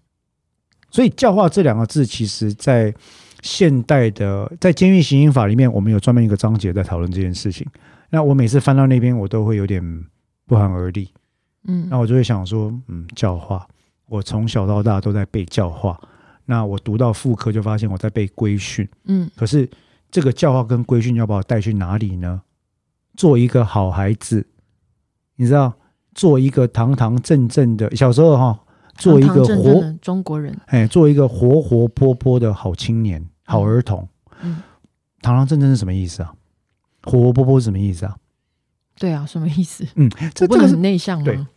[0.90, 2.94] 所以教化这两个字，其实在
[3.40, 7.66] 现代的在监狱行刑法里面，我们有专门一个章节在讨论这件事情。
[8.10, 9.82] 那我每次翻到那边，我都会有点
[10.46, 11.08] 不寒而栗。
[11.64, 13.66] 嗯那我就会想说，嗯，教化，
[14.06, 15.98] 我从小到大都在被教化。
[16.52, 18.86] 那我读到副科，就发现我在被规训。
[19.06, 19.66] 嗯可是
[20.10, 22.42] 这个教化跟规训要把我带去哪里呢？
[23.16, 24.46] 做一个好孩子，
[25.36, 25.72] 你知道，
[26.14, 28.60] 做一个堂堂正正的小时候哈，
[28.96, 30.54] 做一个活中国人。
[30.66, 34.06] 哎，做一个活活泼泼的好青年、好儿童。
[34.42, 34.62] 嗯，
[35.22, 36.34] 堂堂正正是什么意思啊？
[37.04, 38.14] 活活泼泼是什么意思啊？
[38.98, 39.86] 对啊，什么意思？
[39.94, 41.48] 嗯，这不能很内向对吗？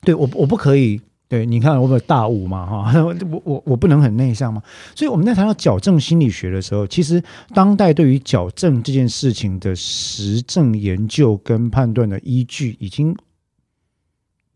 [0.00, 0.98] 对我我不可以。
[1.30, 2.92] 对，你看我有大五嘛哈，
[3.30, 4.60] 我我我不能很内向嘛，
[4.96, 7.22] 所以我们在谈到矫正心理学的时候，其实
[7.54, 13.14] 当代对于矫正这件事情的实证研究跟判断的依据，已经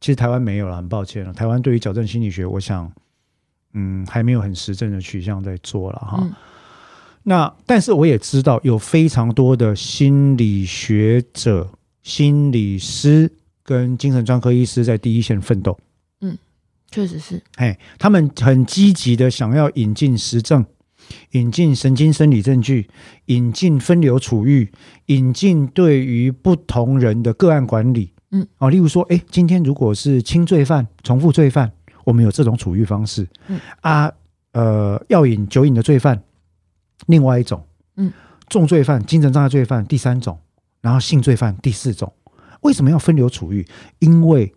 [0.01, 1.33] 其实台湾没有了，很抱歉了。
[1.33, 2.91] 台湾对于矫正心理学，我想
[3.75, 6.19] 嗯还没有很实证的取向在做了哈。
[6.23, 6.35] 嗯
[7.27, 11.67] 那但是我也知道有非常多的心理学者、
[12.03, 13.33] 心理师
[13.63, 15.79] 跟精神专科医师在第一线奋斗。
[16.95, 17.43] 确实是。
[17.57, 20.65] 哎，他们很积极的想要引进实证，
[21.33, 22.89] 引进神经生理证据，
[23.27, 24.71] 引进分流处遇，
[25.07, 28.13] 引进对于不同人的个案管理。
[28.31, 31.73] 嗯，哦，例如说，哎，今天如果是轻罪犯、重复罪犯，
[32.05, 33.27] 我们有这种处遇方式。
[33.49, 34.13] 嗯啊，
[34.53, 36.23] 呃，药瘾、酒瘾的罪犯，
[37.07, 37.67] 另外一种。
[37.97, 38.13] 嗯，
[38.49, 40.39] 重罪犯、精神障碍罪犯第三种，
[40.81, 42.13] 然后性罪犯第四种。
[42.63, 43.67] 为什么要分流处遇？
[43.99, 44.53] 因为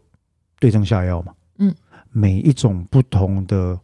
[0.60, 1.34] 对症下药嘛。
[1.60, 1.74] 嗯，
[2.18, 3.80] 每一种不同的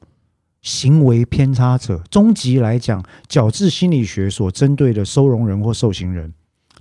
[0.64, 6.34] 行为偏差者，终极来讲，矫治心理学所针对的收容人或受刑人，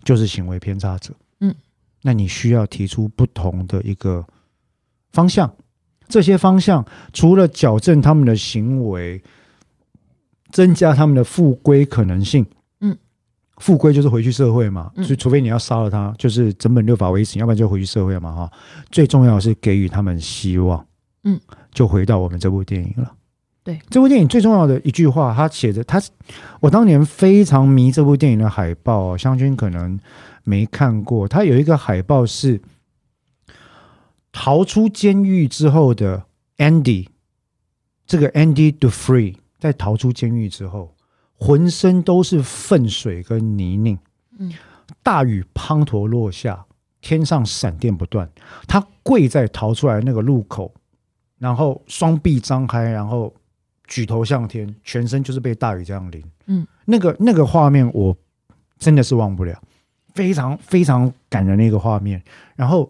[0.03, 1.13] 就是行为偏差者。
[1.41, 1.55] 嗯，
[2.01, 4.25] 那你需要提出不同的一个
[5.13, 5.55] 方向，
[6.09, 9.23] 这些方向除了矫正他们的行为，
[10.53, 12.47] 增加他们的复归可能性。
[12.81, 12.97] 嗯，
[13.59, 18.51] 复归就是回去社会嘛，嗯所以除非你要杀了他，就是整本六法为刑，要不然就回去社会嘛哈。
[18.91, 20.83] 最重要的是给予他们希望。
[21.25, 21.41] 嗯，
[21.73, 23.15] 就回到我们这部电影了。
[23.65, 26.03] 对，这部电影最重要的一句话，他写的，他
[26.61, 29.99] 我当年非常迷这部电影的海报、哦，湘君可能
[30.43, 31.29] 没看过。
[31.29, 32.61] 他有一个海报是
[34.33, 36.25] 逃出监狱之后的
[36.57, 37.07] Andy，
[38.05, 40.97] 这个 Andy Dufresne 在逃出监狱之后，
[41.35, 43.97] 浑身都是粪水跟泥泞，
[44.39, 44.53] 嗯，
[45.05, 46.67] 大雨滂沱落下，
[47.01, 48.29] 天上闪电不断，
[48.67, 50.75] 他跪在逃出来那个路口，
[51.43, 53.35] 然后双臂张开，然后
[53.89, 56.23] 举头向天，全身就是被大雨这样淋。
[56.47, 58.17] 嗯，那个那个画面我
[58.79, 59.61] 真的是忘不了，
[60.15, 62.23] 非常非常感人的一个画面。
[62.55, 62.89] 然后，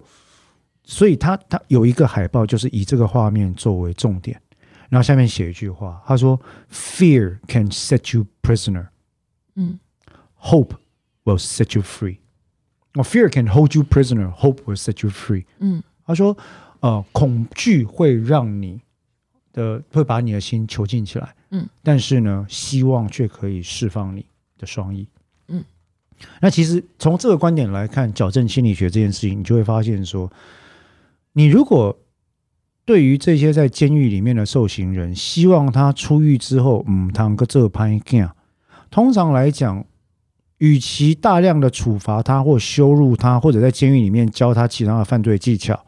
[0.84, 4.38] 所以他他有一个海报，就是以这个画面作为重点，
[4.90, 6.38] 然后下面写一句话，他说
[6.70, 8.88] ：“Fear can set you prisoner,
[9.54, 9.78] 嗯
[10.38, 10.72] hope
[11.24, 12.18] will set you free。”
[12.96, 15.46] 哦，Fear can hold you prisoner, hope will set you free。
[15.58, 16.36] 嗯他说，
[16.82, 18.80] 呃，恐惧会让你
[19.52, 24.26] 的会把你的心囚禁起来，嗯，但是呢，希望却可以释放你
[24.58, 25.06] 的双翼，
[25.46, 25.64] 嗯。
[26.40, 30.30] 那其实从这个观点来看，矫正心理学这件事情，你就会发现说，
[31.34, 31.96] 你如果
[32.84, 38.28] 对于这些在监狱里面的受刑人，希望他出狱之后，嗯，当个这拍镜。
[38.90, 39.84] 通常来讲，
[40.58, 45.84] 与其大量的处罚他或羞辱他，或者在监狱里面教他其他的犯罪技巧，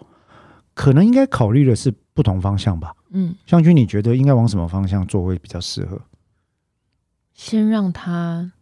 [0.75, 2.95] 可能应该考虑的是不同方向吧。
[3.11, 6.01] 嗯，湘君，你觉得应该往什么方向做会比较适合？
[7.33, 8.53] 先让他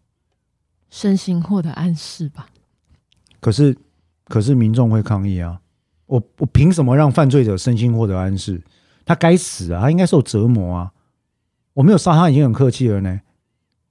[0.90, 2.46] 身心获得暗示吧。
[3.40, 3.76] 可是，
[4.26, 5.60] 可是民众会抗议啊！
[6.06, 8.62] 我我凭什么让犯罪者身心获得暗示？
[9.04, 9.80] 他该死啊！
[9.80, 10.92] 他应该受折磨啊！
[11.74, 13.20] 我没有杀他，已经很客气了呢。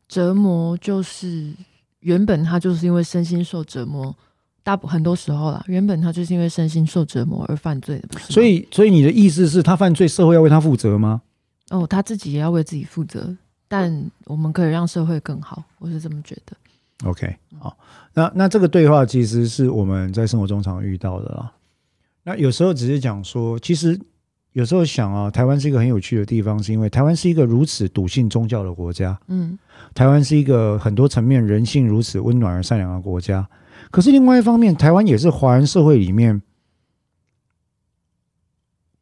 [0.08, 1.54] 折磨就是
[2.00, 4.16] 原本他就是因为身心受折磨，
[4.64, 8.32] 大很多时候啦，原本他就是因为身心受折磨而犯罪的，不是？
[8.32, 11.22] 所以，所以你的意思是他犯罪，社会要为他负责吗？
[11.70, 13.36] 哦，他自己也要为自己负责，
[13.68, 16.56] 但我们可以让社会更好，我是这么觉得。
[17.10, 17.76] OK，好，
[18.14, 21.52] 那那这个对话其实是我们在生活中常遇到的啦。
[22.24, 24.00] 那有时候只是讲说，其实
[24.52, 29.18] 有时候想啊，台湾是一个很有趣的地方，是因为台湾是一个如此笃信宗教的国家。
[29.28, 29.58] 嗯，
[29.96, 33.48] 台湾是一个很多层面人性如此温暖而善良的国家。
[33.92, 36.42] 可是另外一方面，台湾也是华人社会里面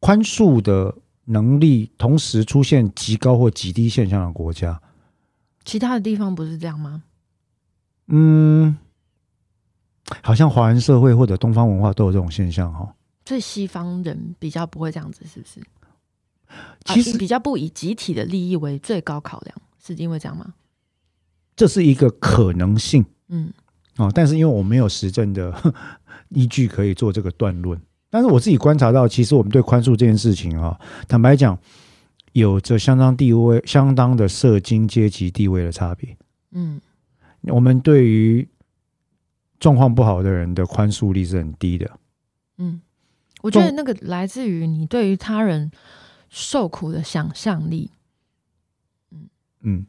[0.00, 4.80] 宽恕的能力同时出现极高或极低现象的国家。
[5.64, 7.04] 其他的地方不是这样吗？
[8.08, 8.76] 嗯，
[10.22, 12.92] 好像华人社会或者东方文化都有这种现象哈。
[13.26, 15.62] 所以西方人比较不会这样子，是不是？
[16.86, 20.52] 其实比较不以集体的利益为最高考量，是因为这样吗？
[21.54, 23.52] 这是一个可能性，嗯，
[24.00, 25.54] 哦，但是因为我没有实证的
[26.30, 31.58] 依据可以做这个断论，但是我自己观察到，其实我们对宽恕这件事情啊，坦白讲，
[32.32, 36.16] 有着相当地位、相当的社经阶级地位的差别。
[36.52, 36.80] 嗯，
[37.42, 38.48] 我们对于
[39.58, 41.90] 状况不好的人的宽恕力是很低的。
[42.56, 42.80] 嗯，
[43.42, 45.70] 我觉得那个来自于你对于他人
[46.30, 47.90] 受苦的想象力。
[49.10, 49.28] 嗯
[49.60, 49.86] 嗯。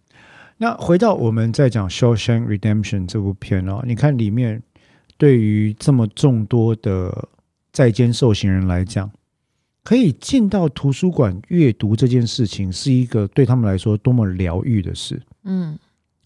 [0.62, 4.62] 那回到我们在讲《Shawshank Redemption》这部片哦，你看里面
[5.18, 7.30] 对于这么众多的
[7.74, 9.10] 在监受刑人来讲，
[9.84, 15.20] 可以进到图书馆阅读这件事情，是一个对他们来说多么疗愈的事。
[15.46, 15.80] 嗯，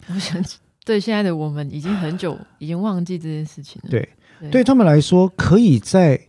[0.06, 0.44] 我想
[0.84, 3.88] 对现在的我们已经很久 已经忘记这件事情了。
[3.88, 4.06] 对，
[4.50, 6.20] 对他们来说，可以在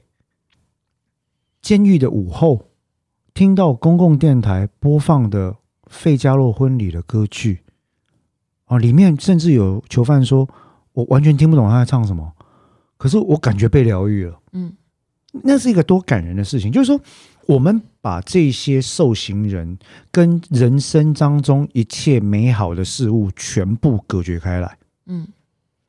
[1.62, 2.70] 监狱的午后
[3.34, 5.52] 听到公共电台播放的
[5.88, 7.63] 《费加洛婚礼》的歌剧。
[8.67, 10.47] 啊，里面甚至有囚犯说
[10.93, 12.32] ：“我完全听不懂他在唱什么，
[12.97, 14.73] 可是我感觉被疗愈了。”嗯，
[15.43, 16.71] 那是一个多感人的事情。
[16.71, 16.99] 就是说，
[17.45, 19.77] 我们把这些受刑人
[20.12, 24.77] 跟人生当中一切美好的事物全部隔绝开来。
[25.06, 25.27] 嗯，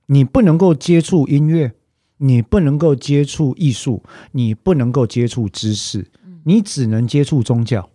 [0.07, 1.73] 你不能够接触音乐，
[2.19, 6.07] 你不能够接触艺术，你不能够接触知识，
[6.45, 7.91] 你只能接触宗教。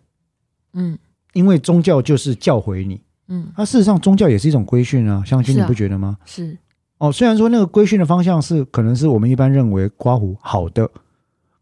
[0.73, 0.99] 嗯，
[1.31, 2.99] 因为宗教就是教诲你。
[3.27, 6.17] 嗯，那事实上宗教也是一种规训啊，相信你不觉得吗？
[6.25, 6.57] 是
[6.97, 10.89] 哦，虽然说那个规训的方向是可能是我们一般认为刮胡好的，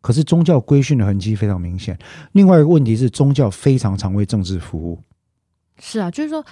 [0.02, 1.98] 可是宗教规训的痕迹非常明显。
[2.32, 5.00] 另外一个问题是，宗教非常常为政治服务。
[5.80, 6.44] 是啊，就是说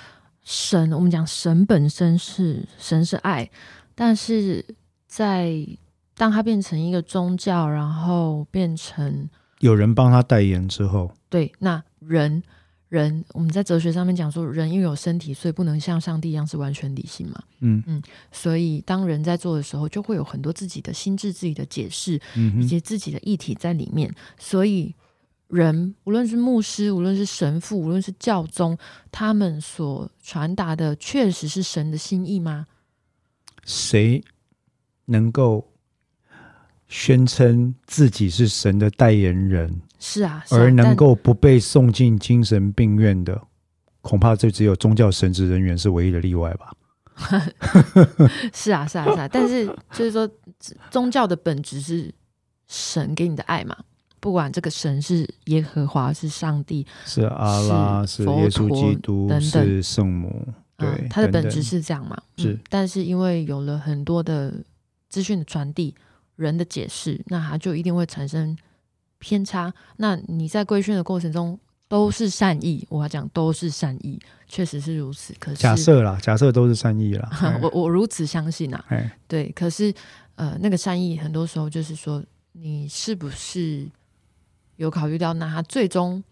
[0.43, 3.50] 神，我们讲神本身是神是爱，
[3.95, 4.63] 但是
[5.08, 5.67] 在
[6.15, 12.43] 当它变成一个宗教，然后变成有人帮他代言之后，对，那人。
[12.89, 17.41] 人，我们在哲学上面讲说，人因为有身体，所以不能像上帝一样是完全理性嘛。
[17.60, 22.19] 嗯嗯，所以当人在做的时候，就会有很多自己的心智、自己的解释，
[22.58, 24.13] 以及自己的议题在里面。
[24.38, 24.93] 所以，
[25.47, 28.78] 人无论是牧师，无论是神父，无论是教宗，
[29.12, 32.67] 他们所传达的，确实是神的心意吗？
[33.65, 34.23] 谁
[35.06, 35.65] 能够？
[36.91, 43.40] 宣称自己是神的代言人，是啊，而能够不被送进精神病院的，
[44.02, 46.74] 恐怕就只有宗教神职人员是唯一的例外吧。
[48.54, 50.30] 是啊，是啊，是啊，但是就是说，
[50.90, 52.12] 宗教的本质是
[52.68, 53.76] 神给你的爱嘛，
[54.20, 60.47] 不管这个神是耶和华，是上帝，是阿拉，是耶稣基督，等等，是圣母，
[60.78, 62.18] 对，他的本质是这样嘛？
[62.38, 64.54] 是，但是因为有了很多的
[65.10, 65.93] 资讯的传递。
[66.36, 68.58] 人的解释，那他就一定会产生
[69.20, 69.74] 偏差。
[69.97, 75.34] 那你在规训的过程中都是善意，我要讲都是善意，确实是如此。
[75.39, 77.30] 可是假设啦，假设都是善意啦，
[77.61, 78.86] 我我如此相信啊。
[79.28, 79.93] 对，可是
[80.36, 83.88] 呃，那个善意很多时候就是说，你是不是
[84.78, 86.24] 有考虑到，那他最终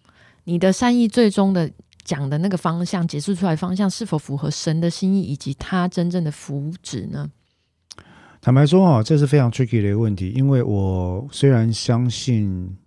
[0.45, 1.69] 你的善意最终的
[2.03, 7.29] 讲的那个方向，解释出来方向是否符合神的心意，以及他真正的福祉呢？
[8.47, 12.77] 坦白说啊，这是非常 tricky 的一个问题，因为我虽然相信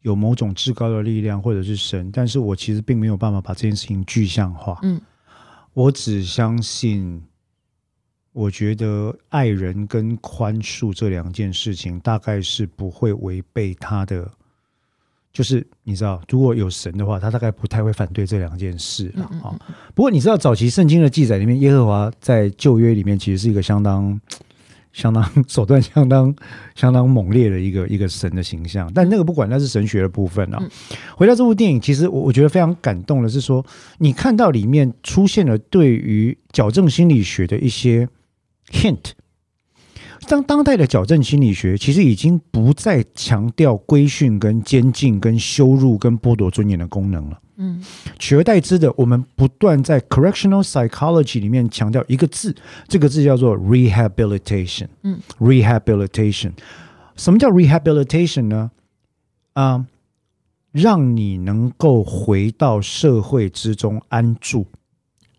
[0.00, 4.78] 有某种至高的力量或者是神，但是我其实并没有办法把这件事情具象化。
[4.82, 4.98] 嗯，
[5.74, 7.22] 我只相信，
[8.32, 14.26] 我觉得爱人跟宽恕这两件事情，大概是不会违背他的。
[15.30, 19.52] 就是你知道，如果有神的话，他大概不太会反对这两件事了啊。
[19.94, 24.18] 不过你知道，早期圣经的记载里面，耶和华在旧约里面其实是一个相当。
[24.94, 26.34] 相当手段相当
[26.74, 30.62] 相当猛烈的一个一个神的形象，但那个不管那是神学的部分啊。
[31.16, 33.62] 回到这部电影，其实我我觉得非常感动的是说，
[33.98, 38.08] 你看到里面出现了对于矫正心理学的一些
[38.70, 39.10] hint。
[40.24, 47.40] 当当代的矫正心理学其实已经不再强调规训、跟监禁、跟羞辱、跟剥夺尊严的功能了。
[47.56, 47.80] 嗯，
[48.18, 52.52] 取而代之的，我们不断在 correctional psychology 里面强调一个字，
[52.88, 54.88] 这个字叫做 rehabilitation。
[55.02, 56.50] 嗯，rehabilitation，
[57.14, 58.72] 什么叫 rehabilitation 呢？
[59.52, 59.86] 啊，
[60.72, 64.66] 让你能够回到社会之中安住，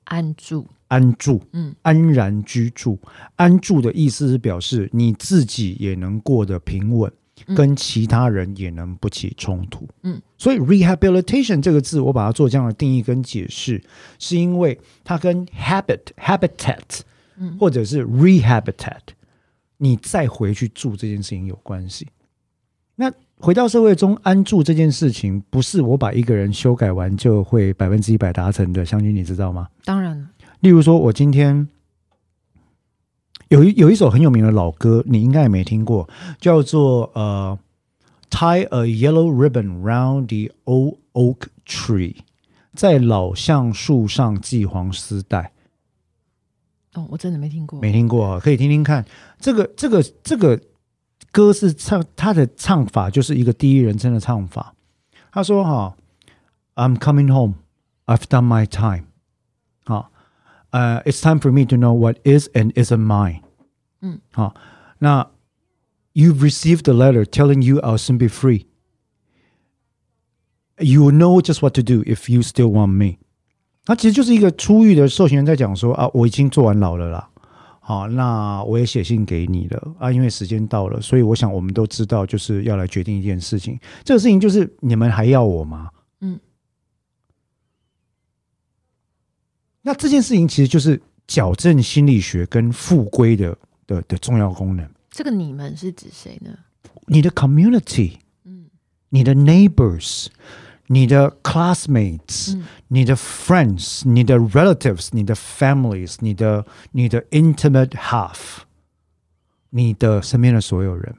[0.06, 3.00] 安住，安住，嗯，安然居住。
[3.36, 7.12] 安住的意思是表示你自己也能过得平稳。
[7.54, 13.80] 跟其他人也能不起冲突，嗯，所以 rehabilitation 这个字，我把它做这样的定义跟解释，
[14.18, 17.02] 是因为它跟 habit habitat，
[17.36, 19.02] 嗯，或者是 rehabitat，
[19.78, 22.08] 你再回去住这件事情有关系。
[22.96, 29.68] 那回到社会中安住这件事情，不是我把一个人修改完就会百分之一百达成的，相君你知道吗？
[29.84, 30.26] 当然了，
[30.66, 31.68] 例如说我今天。
[33.49, 36.09] 有一有一首很有名的老歌，你应该也没听过，
[36.39, 37.57] 叫做呃
[38.32, 42.16] ，Tie a yellow ribbon round the old oak tree，
[42.74, 45.51] 在老橡树上系黄丝带。
[46.95, 49.05] 哦，我真的没听过，没听过，可以听听看。
[49.39, 50.59] 这个这个这个
[51.32, 54.74] 歌是唱，他的唱法就是一个第一人称的唱法。
[55.32, 55.95] 他说：“哈
[56.74, 57.53] ，I'm coming home,
[58.07, 59.03] I've done my time。”
[60.74, 60.78] 好。
[60.78, 63.41] 呃，It's time for me to know what is and isn't mine。
[64.01, 64.55] 嗯，好，
[64.99, 65.31] 那
[66.12, 68.66] You've received a letter telling you I'll soon be free.
[70.78, 73.18] You will know just what to do if you still want me。
[73.87, 77.28] 那其实就是一个出狱的受刑人在讲说啊，我已经坐完牢了啦。
[77.81, 83.78] 好，那我也写信给你了啊，因为时间到了，所以我想我们都知道，就是要来决定一件事情。
[84.05, 85.89] 这个事情就是你们还要我吗？
[86.20, 86.39] 嗯。
[89.88, 93.56] 那这件事情其实就是矫正心理学跟复归的
[93.86, 94.90] 的的重要功能。
[95.12, 96.50] 这个你们是指谁呢？
[97.06, 98.14] 你的 community，
[98.46, 98.66] 嗯，
[99.10, 100.26] 你的 neighbors，
[100.88, 108.62] 你的 classmates，你的 friends，你的 relatives，你的 families，你的你的 intimate half，
[109.70, 111.16] 你的身边的所有人，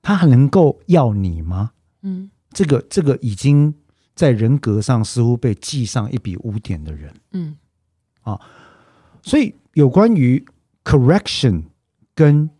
[0.00, 1.72] 他还能够要你吗？
[2.00, 3.74] 嗯，这个这个已经。
[4.18, 7.56] 在人格上似乎被记上一笔污点的人，嗯，
[8.22, 8.40] 啊，
[9.22, 10.44] 所以有关于
[10.82, 11.62] correction
[12.16, 12.50] 跟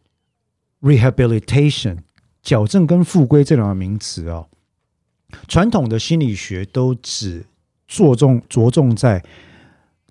[0.81, 1.97] rehabilitation
[2.43, 4.47] 矫正跟复归这两个名词哦，
[5.49, 7.45] 传统的心理学都只
[7.89, 9.25] 着重着重在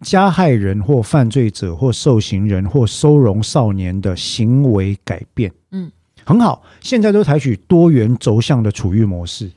[0.02, 5.90] 加害人或犯罪者或受刑人或收容少年的行为改变，嗯，
[6.26, 9.50] 很好，现在都采取多元轴向的处遇模式。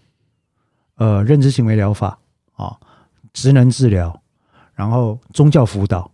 [1.01, 2.19] 呃，认知行为疗法
[2.53, 2.77] 啊，
[3.33, 4.21] 职能治疗，
[4.75, 6.13] 然后宗教辅导，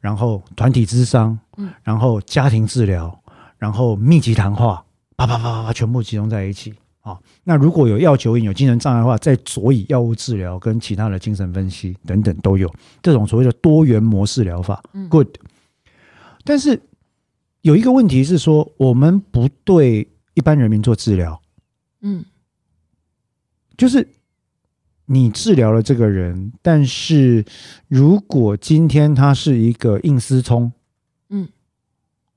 [0.00, 3.16] 然后团体智商，嗯，然后家庭治疗，
[3.58, 4.84] 然后密集谈话，
[5.16, 7.16] 啪啪啪啪啪，全部集中在一起啊。
[7.44, 12.68] 那如果有药酒瘾、有精神障碍的话，再佐以药物治疗跟其他的精神分析等等都有
[13.00, 14.82] 这种所谓的多元模式疗法。
[15.08, 15.28] Good，
[16.42, 16.82] 但是
[17.60, 21.40] 有一个问题是说，我们不对一般人民做治疗，
[22.00, 22.24] 嗯，
[23.76, 24.08] 就是。
[25.06, 27.44] 你治疗了这个人，但是
[27.88, 30.72] 如果今天他是一个硬思聪，
[31.28, 31.46] 嗯，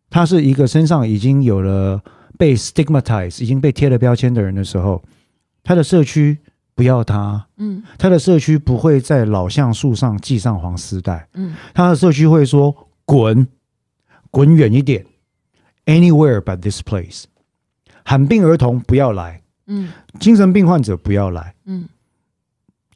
[0.10, 2.04] 他是一个身上已经有了
[2.38, 5.02] 被 stigmatize 已经被贴了标签的人的时候，
[5.64, 6.38] 他的社区
[6.76, 13.48] 不要他，嗯，他的社区不会在老橡树上系上黄丝带，嗯，他的社区会说滚，
[14.30, 15.06] 滚远一点
[15.86, 17.24] ，anywhere but this place，
[18.04, 19.90] 罕病儿童不要来，嗯，
[20.20, 21.88] 精神病患者不要来，嗯。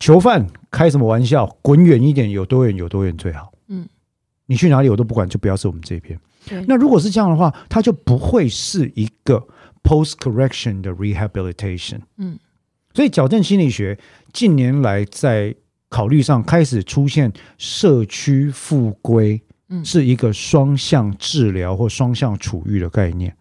[0.02, 1.45] 囚犯开什么玩笑？
[1.62, 3.54] 滚远一点，有多远有多远最好。
[3.68, 3.88] 嗯，
[4.47, 6.20] 你去哪里我都不管，就不要是我们这边。
[6.66, 9.47] 那如果是这样的话，它就不会是一个
[9.84, 11.99] post correction 的 rehabilitation。
[12.18, 12.39] 嗯，
[12.95, 13.95] 所以矫正心理学
[14.34, 15.56] 近年来在
[15.88, 19.39] 考虑上开始出现社区复归，
[19.70, 23.38] 嗯，是一个双向治疗或双向处遇的概念。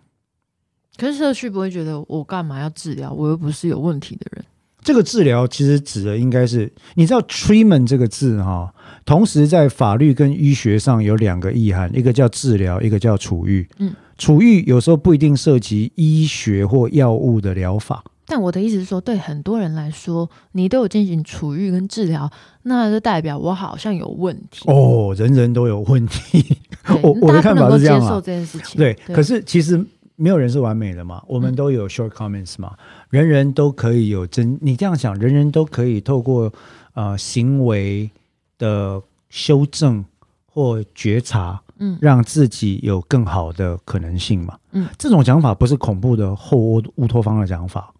[0.98, 3.10] 可是社区不会觉得我干嘛要治疗？
[3.10, 4.44] 我又不是有问题的人。
[4.82, 8.72] 这个治疗其实指的应该是，你知道 treatment 这个字哈，
[9.04, 13.68] 同时在法律跟医学上有两个意涵，一个叫治疗，一个叫处愈。
[13.78, 18.02] 嗯，处愈有时候不一定涉及医学或药物的疗法。
[18.26, 22.30] 但我的意思是说，对很多人来说，你都有进行处愈跟治疗，
[22.62, 24.70] 那就代表我好像有问题。
[24.70, 26.56] 哦，人人都有问题。
[27.02, 28.20] 我我的看法是这样啊接受。
[28.20, 28.78] 这件事情。
[28.78, 29.84] 对，可是其实
[30.20, 32.76] 没有人是完美的嘛，我们都有 shortcomings 嘛，
[33.08, 34.58] 人人都可以有真。
[34.60, 36.52] 你这样想，人人都可以透过
[36.92, 38.10] 呃行为
[38.58, 40.04] 的修正
[40.46, 44.58] 或觉察，嗯让自己有更好的可能性嘛。
[44.72, 47.92] 嗯，这种讲法不是恐怖的后乌乌托邦的讲法，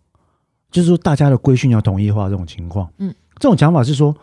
[0.70, 2.88] 就是说大家的规训要统一化这种情况。
[2.98, 4.14] 嗯，这种讲法是说。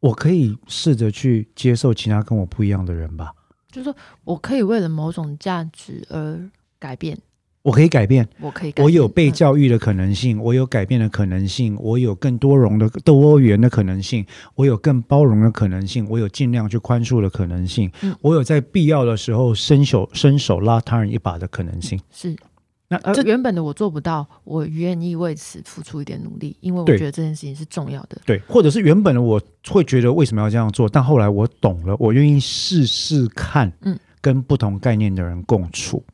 [0.00, 3.32] 我可以试着去接受其他跟我不一样的人吧，
[3.72, 6.38] 就是说我可以为了某种价值而
[6.84, 7.16] 改变，
[7.62, 18.14] 我可以改变，我可以改变，我有被嗯教育的可能性，我有改变的可能性，我有更多容的多元的可能性，我有更包容的可能性，我有尽量去宽恕的可能性，嗯。
[18.20, 21.98] 我有在必要的时候伸手伸手拉他人一把的可能性。
[22.10, 22.36] 是。
[22.90, 28.20] 而那这原本的我做不到，我愿意为此付出一点努力，因为我觉得这件事情是重要的。
[28.26, 36.13] 对，或者是原本的我会觉得为什么要这样做，但后来我懂了，我愿意试试看，嗯，跟不同概念的人共处，嗯，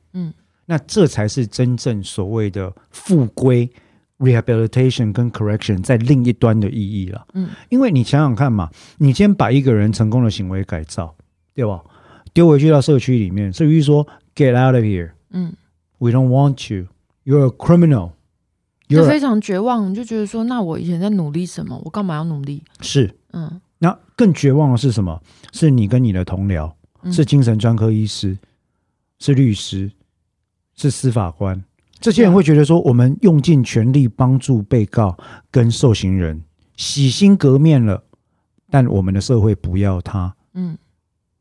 [0.71, 3.69] 那这才是真正所谓的复归
[4.21, 7.27] rehabilitation 跟 correction 在另一端的意义了。
[7.35, 11.13] 嗯，因为你想想看嘛，你今天把一个人成功的行为改造，
[11.57, 11.83] 对吧？
[12.33, 14.07] 丢回去到社区里面，至于说
[14.37, 15.11] get out of here。
[15.31, 15.53] 嗯
[15.99, 16.87] ，We don't want you.
[17.25, 18.13] You're a criminal.
[18.89, 21.83] 就非常绝望，就觉得说，那我以前在努力什么？
[21.85, 22.63] 我干嘛要努力？
[22.81, 23.13] 是。
[23.33, 25.21] 嗯，那更绝望的是什么？
[25.53, 28.39] 是你跟你的同僚，嗯是精神专科医师，
[29.19, 29.91] 是律师，
[30.81, 31.63] 是司法官。
[32.01, 35.15] 这些人会觉得说，我们用尽全力帮助被告
[35.51, 36.43] 跟受刑人
[36.77, 38.03] 洗心革面了，
[38.71, 40.35] 但我们的社会不要他。
[40.55, 40.79] 嗯，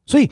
[0.05, 0.29] 所以，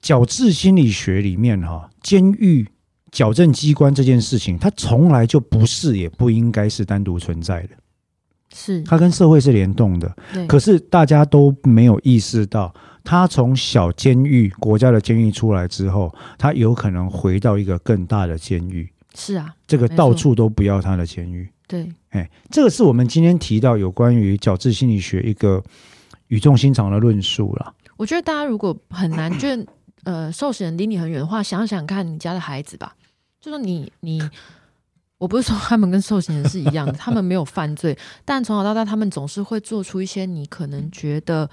[0.00, 2.66] 矫治心理学里面哈，监狱
[3.10, 7.70] 矫正机关这件事情，它从来就不是，也不应该是单独存在的，
[8.54, 10.16] 是，它跟社会是联动的。
[10.32, 12.74] 对，可是大家都没有意识到，
[13.06, 21.48] 他从小监狱、国家的监狱出来之后，他有可能回到一个更大的监狱，是啊，这个到处都不要他的监狱。
[21.68, 25.62] 对，哎，这个是我们今天提到有关于矫治心理学一个
[26.28, 27.72] 语重心长的论述了。
[27.96, 29.48] 我觉得大家如果很难，就
[30.04, 32.94] 呃，受刑人离你很远的话，想想看你家的孩子吧，
[33.40, 34.20] 就说你你。
[35.18, 41.48] 我不是说他们跟受刑人是一样的，他们没有犯罪，但从小到大，他们总是会做出一些你可能觉得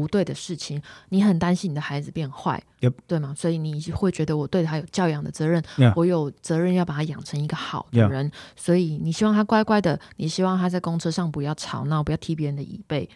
[0.00, 0.80] 不对的事情。
[1.10, 3.34] 你很担心你的孩子变坏 Yep 对吗？
[3.36, 8.32] 所以你会觉得我对他有教养的责任 Yeah 我有责任要把他养成一个好的人。
[8.56, 13.08] 所以你希望他乖乖的，你希望他在公车上不要吵闹，不要踢别人的椅背，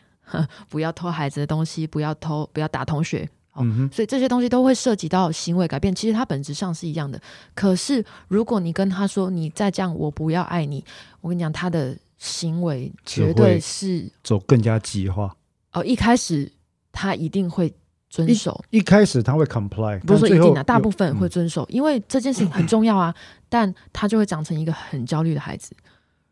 [0.69, 3.29] 不要偷孩子的东西，不要偷，不要打同学。
[3.53, 7.19] 哦嗯哼，所以这些东西都会涉及到行为改变，其实它本质上是一样的。
[7.55, 10.85] 可是如果你跟他说你再这样，我不要爱你，
[11.23, 15.35] 我跟你讲，他的行为绝对是走更加极化。
[15.73, 16.53] 哦，一开始
[16.97, 17.71] 他一定会
[18.09, 23.15] 遵守，一开始他会 comply，不是说一定啊，大部分会嗯遵守，因为这件事情很重要啊。
[23.51, 25.77] 但他就会长成一个很焦虑的孩子。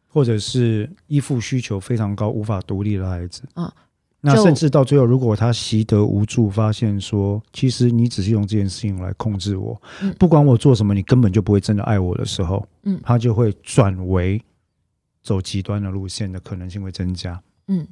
[0.09, 3.43] 或者是依附需求非常高、无法独立的孩子。
[3.55, 3.71] 嗯
[4.25, 14.43] 就那甚至到最后，如果他习得无助，发现说，其实你只是用这件事情来控制我，嗯不管我做什么，你根本就不会真的爱我的时候，嗯他就会转为
[15.23, 17.39] 走极端的路线的可能性会增加。
[17.69, 17.87] 嗯，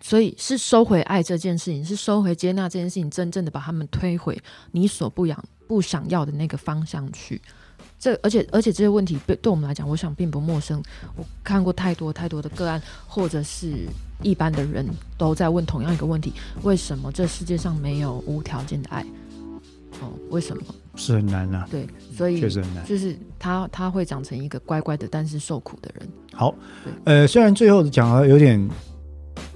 [0.00, 4.40] 所以是收回爱这件事情，是收回接纳这件事情，真正的把他们推回
[4.72, 7.40] 你所不养不想要的那个方向去。
[7.98, 10.80] 这而且而且这些问题对对我们来讲，我想并不陌生。
[11.16, 13.88] 我看过太多太多的个案，或者是
[14.22, 14.86] 一般的人
[15.16, 16.32] 都在问同样一个问题：
[16.62, 19.04] 为什么这世界上没有无条件的爱？
[20.00, 20.62] 哦，为什么？
[20.94, 21.86] 是很难呐、对，
[22.16, 22.84] 所以确实很难。
[22.86, 26.08] 就是他他会长成一个乖乖的，但是受苦的人。
[26.32, 26.54] 好，
[27.04, 28.68] 呃，虽然最后讲了有点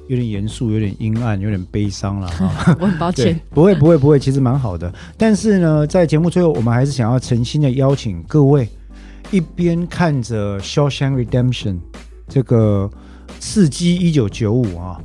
[0.08, 2.76] 有点严肃，有点阴暗，有点悲伤了 哈。
[2.80, 4.92] 我很抱歉。，不会不会不会，其实蛮好的。
[5.16, 8.68] 但是呢，在节目最后，我们还是想要诚心的邀请各位，
[9.30, 11.74] 一边看着《Shawshank Redemption》
[12.28, 12.90] 这个
[13.38, 15.00] 刺激一九九五啊，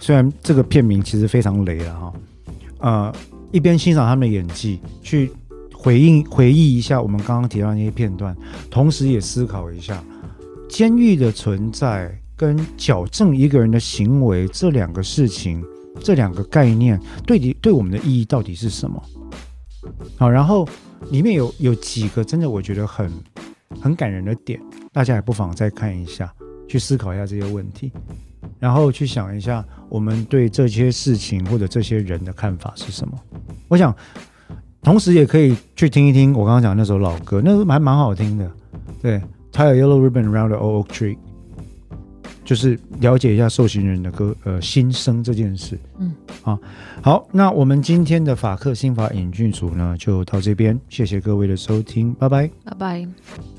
[0.00, 2.12] 虽然这个片名其实非常雷了哈，
[2.78, 3.14] 呃，
[3.52, 5.30] 一边欣赏他们的演技，去
[5.72, 8.36] 回应回忆一下我们刚刚提到那些片段，
[8.70, 10.02] 同时也思考一下
[10.68, 15.62] 监狱的存在跟矫正一个人的行为这两个事情。
[16.00, 19.02] 这两个概念对你对我们的意义到底是什么？
[20.16, 20.66] 好，然后
[21.10, 23.12] 里面有有几个真的我觉得很
[23.80, 24.60] 很感人的点，
[24.92, 26.32] 大家也不妨再看一下。
[26.68, 27.90] 去思考一下这些问题，
[28.58, 33.18] 然后去想一下我们对这些事情或者这些人的看法是什么。
[33.68, 33.96] 我想，
[34.82, 38.52] 同时也可以去听一听我刚刚讲那首老歌，那还蛮好听的。
[39.00, 39.18] 对
[39.50, 41.16] 它有 yellow ribbon round the old oak tree，
[42.48, 45.78] 就是了解一下受刑人的歌呃心声这件事。
[45.98, 46.58] 嗯，啊，
[47.02, 53.57] 好，那我们今天的法克新法影剧组呢就到这边，谢谢各位的收听，拜拜，拜拜。